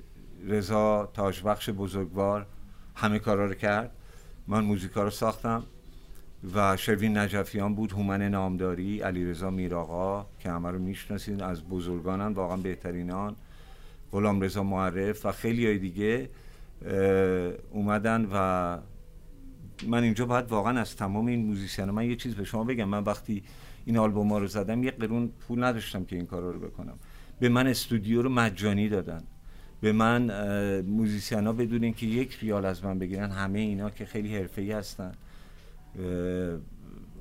رضا 0.47 1.09
تاجبخش 1.13 1.69
بزرگوار 1.69 2.45
همه 2.95 3.19
کارا 3.19 3.45
رو 3.45 3.53
کرد. 3.53 3.91
من 4.47 4.63
موزیکا 4.63 5.03
رو 5.03 5.09
ساختم 5.09 5.63
و 6.55 6.77
شروین 6.77 7.17
نجفیان 7.17 7.75
بود 7.75 7.91
هومن 7.91 8.21
نامداری 8.21 9.01
علیرضا 9.01 9.49
میراقا 9.49 10.25
که 10.39 10.51
همه 10.51 10.71
رو 10.71 10.79
می‌شناسید 10.79 11.41
از 11.41 11.63
بزرگانن 11.63 12.33
واقعا 12.33 12.57
بهترینان. 12.57 13.35
غلام 14.13 14.41
رضا 14.41 14.63
معرف 14.63 15.25
و 15.25 15.31
خیلی 15.31 15.65
های 15.65 15.77
دیگه 15.77 16.29
اومدن 17.71 18.27
و 18.33 18.77
من 19.87 20.03
اینجا 20.03 20.25
باید 20.25 20.49
واقعا 20.49 20.79
از 20.79 20.95
تمام 20.95 21.25
این 21.25 21.45
musician 21.45 21.85
من 21.85 22.05
یه 22.05 22.15
چیز 22.15 22.35
به 22.35 22.43
شما 22.43 22.63
بگم. 22.63 22.83
من 22.83 23.03
وقتی 23.03 23.43
این 23.85 23.97
آلبوم 23.97 24.29
ها 24.29 24.37
رو 24.37 24.47
زدم 24.47 24.83
یه 24.83 24.91
قرون 24.91 25.31
پول 25.47 25.63
نداشتم 25.63 26.05
که 26.05 26.15
این 26.15 26.25
کارا 26.25 26.51
رو 26.51 26.59
بکنم. 26.59 26.93
به 27.39 27.49
من 27.49 27.67
استودیو 27.67 28.21
رو 28.21 28.29
مجانی 28.29 28.89
دادن. 28.89 29.23
به 29.81 29.91
من 29.91 30.21
musician 30.81 31.47
ها 31.47 31.53
بدون 31.53 31.83
اینکه 31.83 32.05
یک 32.05 32.37
ریال 32.41 32.65
از 32.65 32.83
من 32.83 32.99
بگیرن 32.99 33.31
همه 33.31 33.59
اینا 33.59 33.89
که 33.89 34.05
خیلی 34.05 34.37
حرفه‌ای 34.37 34.71
هستن. 34.71 35.11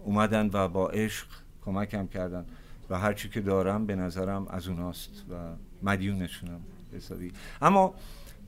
اومدن 0.04 0.50
و 0.52 0.68
با 0.68 0.88
عشق 0.88 1.26
کمکم 1.64 2.06
کردن. 2.06 2.44
و 2.90 2.98
هرچی 2.98 3.28
که 3.28 3.40
دارم 3.40 3.86
به 3.86 3.96
نظرم 3.96 4.46
از 4.48 4.68
اوناست 4.68 5.24
و 5.30 5.34
مدیونشونم. 5.82 6.60
حسابی. 6.94 7.32
اما 7.62 7.94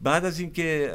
بعد 0.03 0.25
از 0.25 0.41
اینکه 0.41 0.95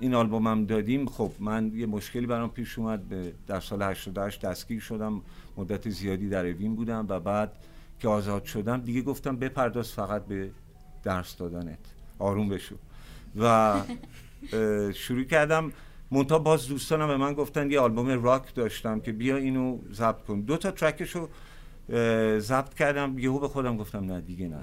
این 0.00 0.14
آلبومم 0.14 0.64
دادیم 0.64 1.06
خب 1.06 1.32
من 1.40 1.72
یه 1.74 1.86
مشکلی 1.86 2.26
برام 2.26 2.50
پیش 2.50 2.78
اومد. 2.78 3.08
به 3.08 3.32
در 3.46 3.60
سال 3.60 3.82
88 3.82 4.40
دستگیر 4.40 4.80
شدم. 4.80 5.22
مدت 5.56 5.88
زیادی 5.88 6.28
در 6.28 6.46
اوین 6.46 6.76
بودم 6.76 7.06
و 7.08 7.20
بعد 7.20 7.52
که 8.00 8.08
آزاد 8.08 8.44
شدم 8.44 8.80
دیگه 8.80 9.02
گفتم 9.02 9.36
بپرداز 9.36 9.92
فقط 9.92 10.26
به 10.26 10.50
درس 11.02 11.36
دادنت. 11.36 11.78
آروم 12.18 12.48
بشو. 12.48 12.76
و 13.40 13.80
شروع 14.94 15.24
کردم. 15.24 15.72
مونتا 16.10 16.38
باز 16.38 16.68
دوستانم 16.68 17.06
به 17.06 17.16
من 17.16 17.32
گفتن 17.32 17.70
یه 17.70 17.80
آلبوم 17.80 18.22
راک 18.22 18.54
داشتم 18.54 19.00
که 19.00 19.12
بیا 19.12 19.36
اینو 19.36 19.78
ضبط 19.92 20.24
کن. 20.24 20.40
دو 20.40 20.56
تا 20.56 20.70
ترکشو 20.70 21.28
ضبط 22.38 22.74
کردم. 22.74 23.18
یهو 23.18 23.38
به 23.38 23.48
خودم 23.48 23.76
گفتم 23.76 24.04
نه 24.04 24.20
دیگه 24.20 24.48
نه. 24.48 24.62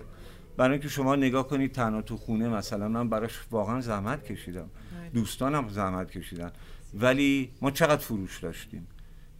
برای 0.60 0.72
اینکه 0.72 0.88
شما 0.88 1.16
نگاه 1.16 1.48
کنید 1.48 1.72
تنها 1.72 2.02
تو 2.02 2.18
خونه 2.18 2.50
مثلا 2.50 2.88
من 2.88 3.10
براش 3.10 3.40
واقعا 3.52 3.82
زحمت 3.82 4.24
کشیدم. 4.24 4.70
دوستانم 5.14 5.70
زحمت 5.70 6.12
کشیدن. 6.12 6.52
ولی 6.94 7.52
ما 7.62 7.72
چقدر 7.72 8.02
فروش 8.02 8.40
داشتیم؟ 8.40 8.88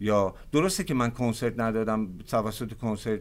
یا 0.00 0.34
درسته 0.52 0.84
که 0.84 0.94
من 0.94 1.10
کنسرت 1.10 1.60
ندادم 1.60 2.18
توسط 2.18 2.74
کنسرت 2.74 3.20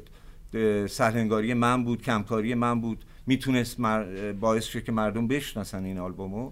سهلنگاری 0.90 1.54
من 1.54 1.84
بود 1.84 2.02
کمکاری 2.02 2.54
من 2.54 2.82
بود. 2.82 3.06
می‌تونست 3.28 3.80
مر... 3.80 4.32
باعث 4.32 4.64
شه 4.64 4.82
که 4.82 4.92
مردم 4.92 5.28
بشناسن 5.28 5.84
این 5.84 5.98
آلبومو. 5.98 6.52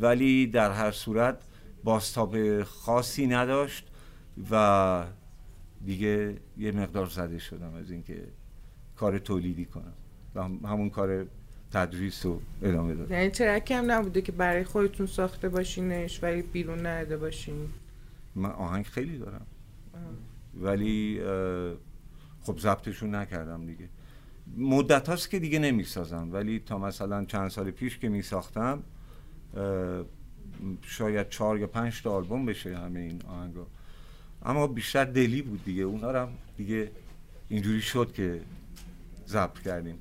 ولی 0.00 0.46
در 0.46 0.72
هر 0.72 0.90
صورت 0.90 1.38
باستاب 1.84 2.62
خاصی 2.62 3.26
نداشت 3.26 3.86
و 4.50 5.04
دیگه 5.84 6.36
یه 6.58 6.72
مقدار 6.72 7.06
زده 7.06 7.38
شدم 7.38 7.74
از 7.74 7.90
اینکه 7.90 8.24
کار 8.96 9.18
تولیدی 9.18 9.64
کنم. 9.64 9.94
و 10.34 10.42
همون 10.42 10.90
کار 10.90 11.26
تدریس 11.72 12.26
رو 12.26 12.40
ادامه 12.62 12.94
دادم 12.94 13.14
یعنی 13.14 13.28
ترکی 13.30 13.74
هم 13.74 13.90
نبوده 13.90 14.22
که 14.22 14.32
برای 14.32 14.64
خودتون 14.64 15.06
ساخته 15.06 15.48
باشینش 15.48 16.22
ولی 16.22 16.42
بیرون 16.42 16.78
نرده 16.78 17.16
باشین؟ 17.16 17.68
من 18.34 18.50
آهنگ 18.50 18.84
خیلی 18.84 19.18
دارم. 19.18 19.46
ولی 20.54 21.20
اه، 21.20 21.74
خب 22.42 22.58
ضبطشون 22.58 23.14
نکردم 23.14 23.66
دیگه. 23.66 23.88
مدت 24.56 25.08
هاست 25.08 25.30
که 25.30 25.38
دیگه 25.38 25.58
نمی‌سازم. 25.58 26.28
ولی 26.32 26.58
تا 26.58 26.78
مثلا 26.78 27.24
چند 27.24 27.50
سال 27.50 27.70
پیش 27.70 27.98
که 27.98 28.08
میساختم 28.08 28.82
شاید 30.82 31.28
چهار 31.28 31.58
یا 31.58 31.66
پنج 31.66 32.02
تا 32.02 32.12
آلبوم 32.12 32.46
بشه 32.46 32.78
همه 32.78 33.00
این 33.00 33.22
آهنگا. 33.28 33.66
اما 34.42 34.66
بیشتر 34.66 35.04
دلی 35.04 35.42
بود 35.42 35.64
دیگه. 35.64 35.82
اونا 35.82 36.22
هم 36.22 36.28
دیگه 36.56 36.90
اینجوری 37.48 37.80
شد 37.80 38.12
که 38.12 38.40
ضبط 39.26 39.58
کردیم. 39.58 39.98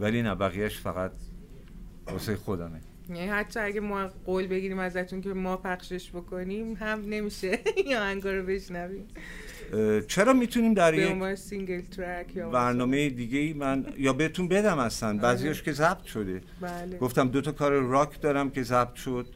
ولی 0.00 0.22
نه 0.22 0.34
بقیهش 0.34 0.78
فقط 0.78 1.12
واسه 2.06 2.36
خودمه. 2.36 2.80
یعنی 3.08 3.26
حتی 3.26 3.60
اگه 3.60 3.80
ما 3.80 4.08
قول 4.26 4.46
بگیریم 4.46 4.78
ازتون 4.78 5.20
که 5.20 5.28
ما 5.28 5.56
پخشش 5.56 6.10
بکنیم 6.10 6.76
هم 6.80 7.00
نمیشه. 7.08 7.58
این 7.76 7.96
آهنگا 7.96 8.32
رو 8.32 8.46
بشنویم. 8.46 9.06
چرا 10.08 10.32
می‌تونیم 10.32 10.74
در 10.74 10.94
یک 10.94 11.34
single 11.34 11.80
track 11.80 12.36
یا 12.36 12.50
برنامه 12.50 13.08
دیگه 13.08 13.38
ای 13.38 13.52
من 13.52 13.86
یا 13.98 14.12
بهتون 14.12 14.48
بدم 14.48 14.78
اصلا؟ 14.78 15.18
بعضیاش 15.18 15.62
که 15.62 15.72
ضبط 15.72 16.04
شده. 16.04 16.40
بله. 16.60 16.98
گفتم 16.98 17.28
دو 17.28 17.40
تا 17.40 17.52
کار 17.52 17.72
راک 17.72 18.20
دارم 18.20 18.50
که 18.50 18.62
ضبط 18.62 18.94
شد. 18.94 19.26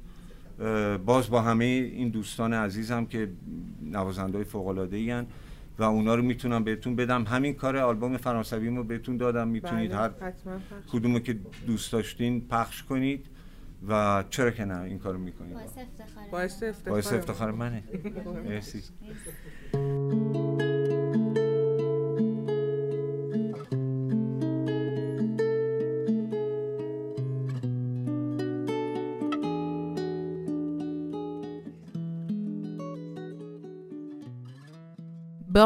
باز 1.05 1.31
با 1.31 1.41
همه 1.41 1.65
این 1.65 2.09
دوستان 2.09 2.53
عزیزم 2.53 3.07
که 3.07 3.29
نوازنده 3.83 4.39
های 4.39 4.45
فوق 4.45 4.67
العاده 4.67 5.27
و 5.79 5.83
اونا 5.83 6.15
رو 6.15 6.23
می‌تونم 6.23 6.65
بهتون 6.65 6.97
بدم. 6.97 7.25
همین 7.25 7.55
کار 7.55 7.77
آلبوم 7.77 8.17
فرانسویمو 8.17 8.83
بهتون 8.83 9.17
دادم. 9.17 9.49
می‌تونید 9.49 9.91
بله، 9.91 9.99
هر. 9.99 10.11
کدومو 10.93 11.19
که 11.19 11.39
دوست 11.67 11.93
داشتین 11.93 12.49
پخش 12.49 12.83
کنید. 12.83 13.27
و 13.89 14.25
چرا 14.31 14.51
که 14.51 14.65
نه 14.65 14.81
این 14.81 14.99
کارو 14.99 15.19
می‌کنید. 15.19 15.55
باعث 15.55 15.79
افتخاره. 15.79 16.31
باعث 16.31 16.63
افتخار 16.63 16.93
باعث 16.93 17.13
افتخار 17.13 17.53
منه. 17.53 17.83
مرسی. 18.45 18.83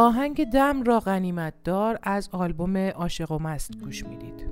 آهنگ 0.09 0.45
دم 0.45 0.83
را 0.83 1.01
غنیمت 1.01 1.55
دار 1.65 1.99
از 2.03 2.29
آلبوم 2.33 2.77
عاشق 2.77 3.33
و 3.33 3.39
مست 3.39 3.79
گوش 3.81 4.05
می‌دید 4.05 4.49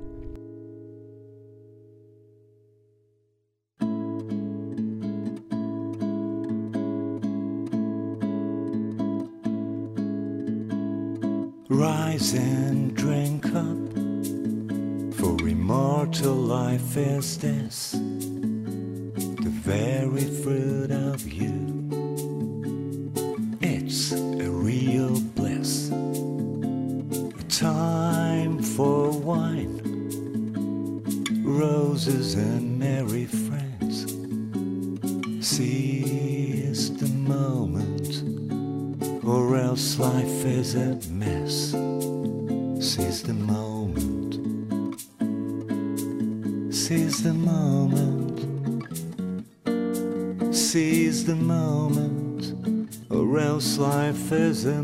Rise 11.69 12.33
and 12.33 12.95
drink 13.03 13.45
up, 13.65 13.89
for 15.17 15.35
immortal 15.55 16.37
life 16.59 16.91
is 17.15 17.27
this, 17.45 17.77
the 19.45 19.53
very 19.71 20.27
fruit 20.41 20.91
of 21.09 21.19
you. 21.39 21.66
The 51.27 51.35
moment, 51.35 52.53
or 53.09 53.37
else 53.37 53.77
life 53.77 54.31
is 54.31 54.65
a 54.65 54.81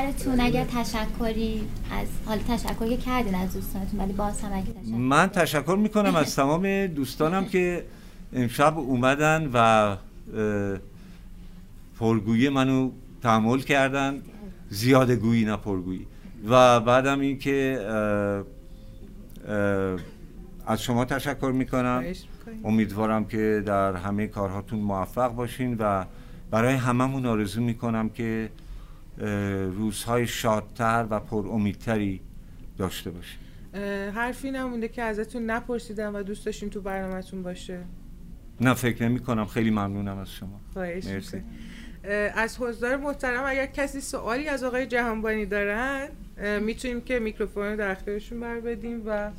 آخرتون 0.00 0.40
اگر 0.40 0.64
تشکری 0.64 1.62
از 1.90 2.08
حالا 2.26 2.40
تشکر 2.48 2.88
که 2.88 2.96
کردین 2.96 3.34
از 3.34 3.54
دوستانتون 3.54 4.00
ولی 4.00 4.12
باز 4.12 4.40
هم 4.40 4.52
اگه 4.52 4.72
تشکر 4.72 4.96
من 4.96 5.26
تشکر 5.28 5.76
می‌کنم 5.82 6.16
از 6.16 6.36
تمام 6.36 6.86
دوستانم 6.86 7.44
که 7.44 7.84
امشب 8.32 8.78
اومدن 8.78 9.50
و 9.54 9.96
پرگویی 11.98 12.48
منو 12.48 12.90
تحمل 13.22 13.60
کردن. 13.60 14.22
زیاده 14.68 15.16
گویی 15.16 15.44
نه 15.44 15.56
پرگویی. 15.56 16.06
و 16.48 16.80
بعدم 16.80 17.20
اینکه 17.20 17.78
اه، 17.80 17.94
اه، 19.54 19.98
از 20.66 20.82
شما 20.82 21.04
تشکر 21.04 21.52
می‌کنم. 21.54 22.04
امیدوارم 22.64 23.24
که 23.24 23.62
در 23.66 23.96
همه 23.96 24.26
کارهاتون 24.26 24.78
موفق 24.78 25.34
باشین 25.34 25.76
و 25.78 26.04
برای 26.50 26.74
هممون 26.74 27.26
آرزو 27.26 27.60
می‌کنم 27.60 28.08
که 28.08 28.50
روزهای 29.76 30.26
شادتر 30.26 31.06
و 31.10 31.20
پر 31.20 31.48
امیدتری 31.48 32.20
داشته 32.78 33.10
باشین 33.10 33.38
اه، 33.74 34.10
حرفی 34.10 34.50
نمونده 34.50 34.88
که 34.88 35.02
ازتون 35.02 35.50
نپرسیدم 35.50 36.14
و 36.14 36.22
دوست 36.22 36.46
داشتین 36.46 36.70
تو 36.70 36.80
برنامهتون 36.80 37.42
باشه. 37.42 37.80
نه 38.60 38.74
فکر 38.74 39.08
نمی 39.08 39.20
کنم 39.20 39.44
خیلی 39.44 39.70
ممنونم 39.70 40.18
از 40.18 40.30
شما. 40.30 40.60
خواهش 40.72 41.06
مرسی. 41.06 41.42
از 42.34 42.58
حضار 42.58 42.96
محترم 42.96 43.44
اگر 43.46 43.66
کسی 43.66 44.00
سوالی 44.00 44.48
از 44.48 44.64
آقای 44.64 44.86
جهانبانی 44.86 45.46
دارن 45.46 46.08
می‌تونیم 46.60 47.00
که 47.00 47.18
میکروفون 47.18 47.66
رو 47.66 47.76
در 47.76 47.90
اختیارشون 47.90 48.40
بر 48.40 48.60
بدیم 48.60 49.02
و 49.06 49.30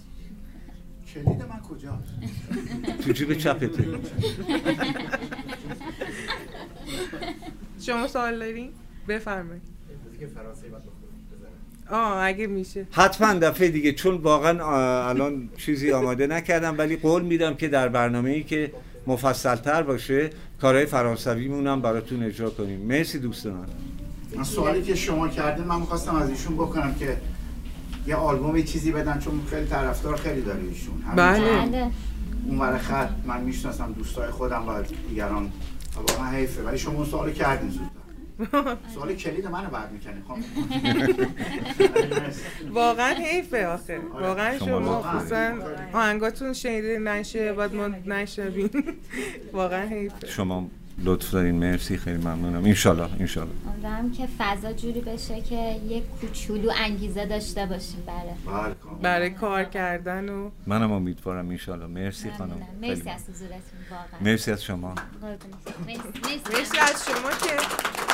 کلید 1.14 1.28
من 1.28 1.60
کجاست؟ 1.60 2.14
تو 3.06 3.12
جیب 3.12 3.34
چپته. 3.34 3.86
شما 7.82 8.08
سوال 8.08 8.40
دارین؟ 8.40 8.70
بفرمایید. 9.16 9.62
آه 11.92 12.18
اگه 12.24 12.48
میشه. 12.48 12.88
حتما 12.92 13.34
دفعه 13.34 13.70
دیگه 13.70 13.94
چون 13.94 14.16
واقعا 14.16 14.54
الان 15.10 15.50
چیزی 15.58 15.92
آماده 15.92 16.28
نکردم 16.28 16.78
ولی 16.78 16.96
قول 16.96 17.22
میدم 17.22 17.54
که 17.54 17.68
در 17.68 17.90
برنامه 17.90 18.30
ای 18.30 18.44
که 18.44 18.72
مفصلتر 19.08 19.84
باشه 19.84 20.30
کارهای 20.62 20.86
فرانسویمون 20.86 21.82
براتون 21.82 22.24
اجرا 22.24 22.50
کنیم. 22.50 22.80
مرسی 22.80 23.20
دوست 23.20 23.48
من 24.36 24.44
سوالی 24.44 24.82
که 24.82 24.96
شما 24.96 25.28
کردین 25.28 25.66
من 25.66 25.80
می‌خواستم 25.80 26.16
از 26.16 26.30
ایشون 26.30 26.56
بکنم 26.56 26.96
که 26.96 27.18
یه 28.08 28.16
آلبوم 28.16 28.58
یه 28.58 28.64
چیزی 28.64 28.92
بدن 28.92 29.20
چون 29.20 29.42
خیلی 29.50 29.66
طرفدار 29.66 30.16
خیلی 30.16 30.42
داره 30.42 30.64
ایشون. 30.64 31.04
بله. 31.16 31.40
بله. 31.40 31.92
اون 32.46 32.60
ور 32.60 32.78
خط 32.78 33.10
من 33.26 33.42
می‌شناسم 33.42 33.94
دوستای 33.94 34.30
خودم 34.30 34.68
و 34.68 34.84
دیگران. 35.10 35.52
واقعا 35.96 36.32
حیفه 36.32 36.64
ولی 36.64 36.78
شما 36.78 37.06
سوال 37.06 37.32
کردین 37.32 37.70
زودتر. 37.70 38.01
سوال 38.96 39.14
کلید 39.16 39.48
منو 39.48 39.70
بعد 39.70 39.92
می‌کنی 39.92 40.22
خب. 40.28 40.38
واقعا 42.80 43.14
حیفه 43.14 43.68
آخه. 43.68 44.00
واقعا 44.14 44.58
شما. 44.60 45.02
خصوصا 45.02 45.52
آهنگاتون 45.94 46.54
شنیده 46.54 47.00
نشه 47.00 47.54
باید 47.54 47.76
ما 47.76 47.88
نشنویم 47.88 48.70
واقعا 49.54 49.88
حیفه. 49.88 50.28
شما 50.28 50.68
لطف 51.04 51.32
دارین 51.32 51.56
مرسی 51.56 51.98
خیلی 51.98 52.18
ممنونم. 52.18 52.66
انشالله 52.66 53.10
انشالله. 53.20 53.52
امیدوارم 53.72 54.12
که 54.12 54.28
فضا 54.38 54.74
جوری 54.74 55.02
بشه 55.02 55.42
که 55.42 55.76
یک 55.90 56.04
کوچولو 56.22 56.72
انگیزه 56.78 57.26
داشته 57.26 57.66
باشیم. 57.66 58.04
برای 58.08 58.64
بله 58.66 58.74
کاملا. 58.76 59.00
برای 59.02 59.30
کار 59.30 59.64
کردن 59.64 60.30
و 60.30 60.50
منم 60.68 60.92
امیدوارم 60.92 61.50
انشالله. 61.50 61.86
مرسی 61.88 62.32
خانم. 62.32 62.68
مرسی 62.82 63.10
از 63.10 63.22
حضورتون 63.30 63.60
واقعا. 63.92 64.06
مرسی 64.22 64.52
از 64.52 64.64
شما. 64.64 64.96
مرسی 65.88 66.80
از 66.80 67.06
شما 67.06 67.30
که 67.30 67.56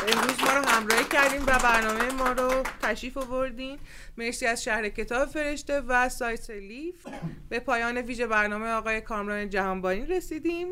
امروز 0.02 0.40
ما 0.42 0.54
رو 0.54 0.68
همراهی 0.68 1.04
کردین 1.04 1.42
و 1.42 1.60
برنامه 1.64 2.12
ما 2.12 2.32
رو 2.32 2.64
تشریف 2.82 3.18
آوردین. 3.18 3.80
مرسی 4.18 4.46
از 4.46 4.64
شهر 4.64 4.90
کتاب 4.90 5.30
فرشته 5.30 5.82
و 5.82 6.10
سایت 6.10 6.50
لیف. 6.50 7.08
به 7.50 7.60
پایان 7.60 7.98
ویژه 7.98 8.28
برنامه 8.28 8.70
آقای 8.70 9.02
کامران 9.02 9.50
جهانبانی 9.50 10.06
رسیدیم. 10.06 10.68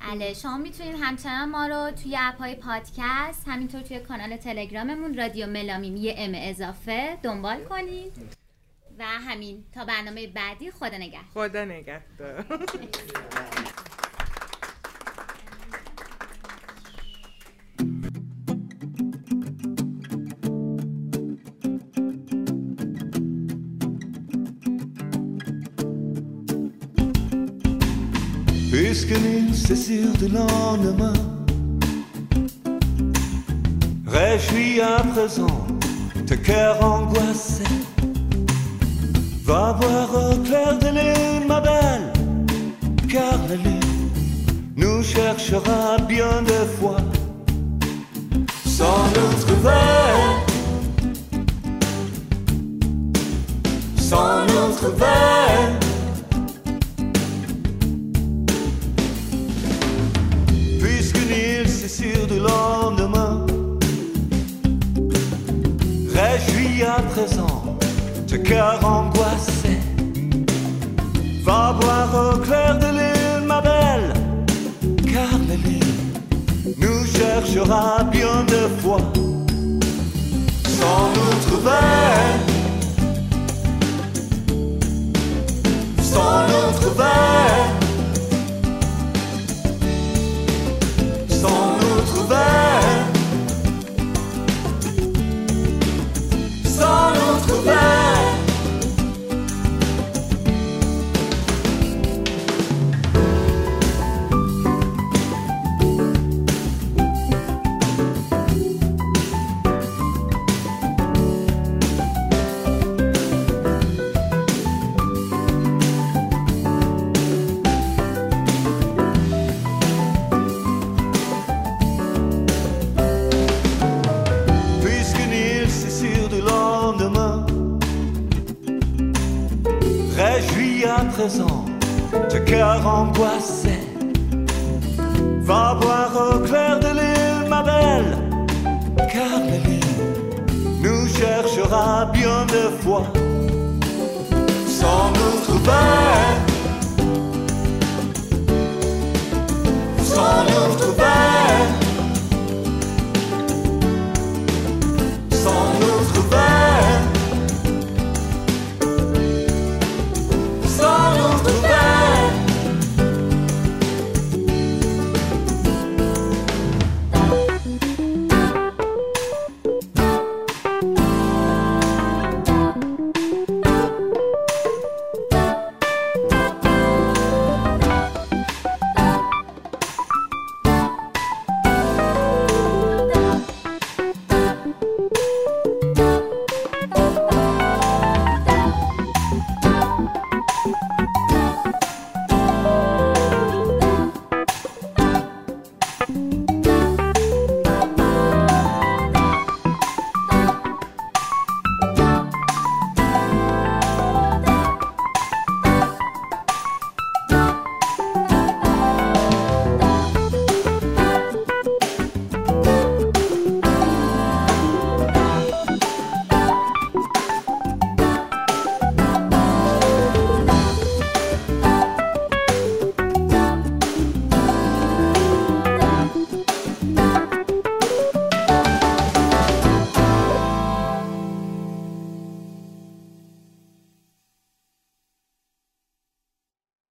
بله 0.00 0.34
شما 0.34 0.58
می‌تونید 0.58 0.96
همچنان 1.00 1.48
ما 1.48 1.66
رو 1.66 1.90
توی 1.90 2.16
اپ 2.20 2.38
های 2.38 2.54
پادکست 2.54 3.48
همینطور 3.48 3.80
توی 3.80 4.00
کانال 4.00 4.36
تلگراممون 4.36 5.14
رادیو 5.14 5.46
ملامیم 5.46 5.96
یه 5.96 6.14
ام 6.18 6.32
اضافه 6.34 7.18
دنبال 7.22 7.64
کنید. 7.64 8.12
و 8.98 9.04
همین 9.04 9.64
تا 9.74 9.84
برنامه 9.84 10.26
بعدی 10.26 10.70
خدا 10.70 10.96
نگهدار. 10.96 11.48
خدا 11.48 11.64
نگهدار. 11.64 12.44
Puisque 28.96 29.20
nul 29.20 29.52
c'est 29.52 29.74
sûr 29.74 30.06
lendemain. 30.32 31.12
Réjouis 34.06 34.80
à 34.80 35.02
présent 35.02 35.66
tes 36.24 36.36
cœurs 36.36 36.80
angoissés 36.80 37.64
Va 39.42 39.76
voir 39.80 40.08
au 40.14 40.36
clair 40.36 40.78
de 40.78 40.86
lune 40.86 41.48
ma 41.48 41.60
belle 41.60 42.12
Car 43.10 43.36
la 43.48 43.56
lune 43.56 44.10
nous 44.76 45.02
cherchera 45.02 45.98
bien 46.08 46.42
des 46.42 46.66
fois. 46.78 47.02
Sans 48.64 49.08
notre 49.16 49.54
verre, 49.60 50.46
sans 53.96 54.46
notre 54.46 54.90
verre. 54.94 55.83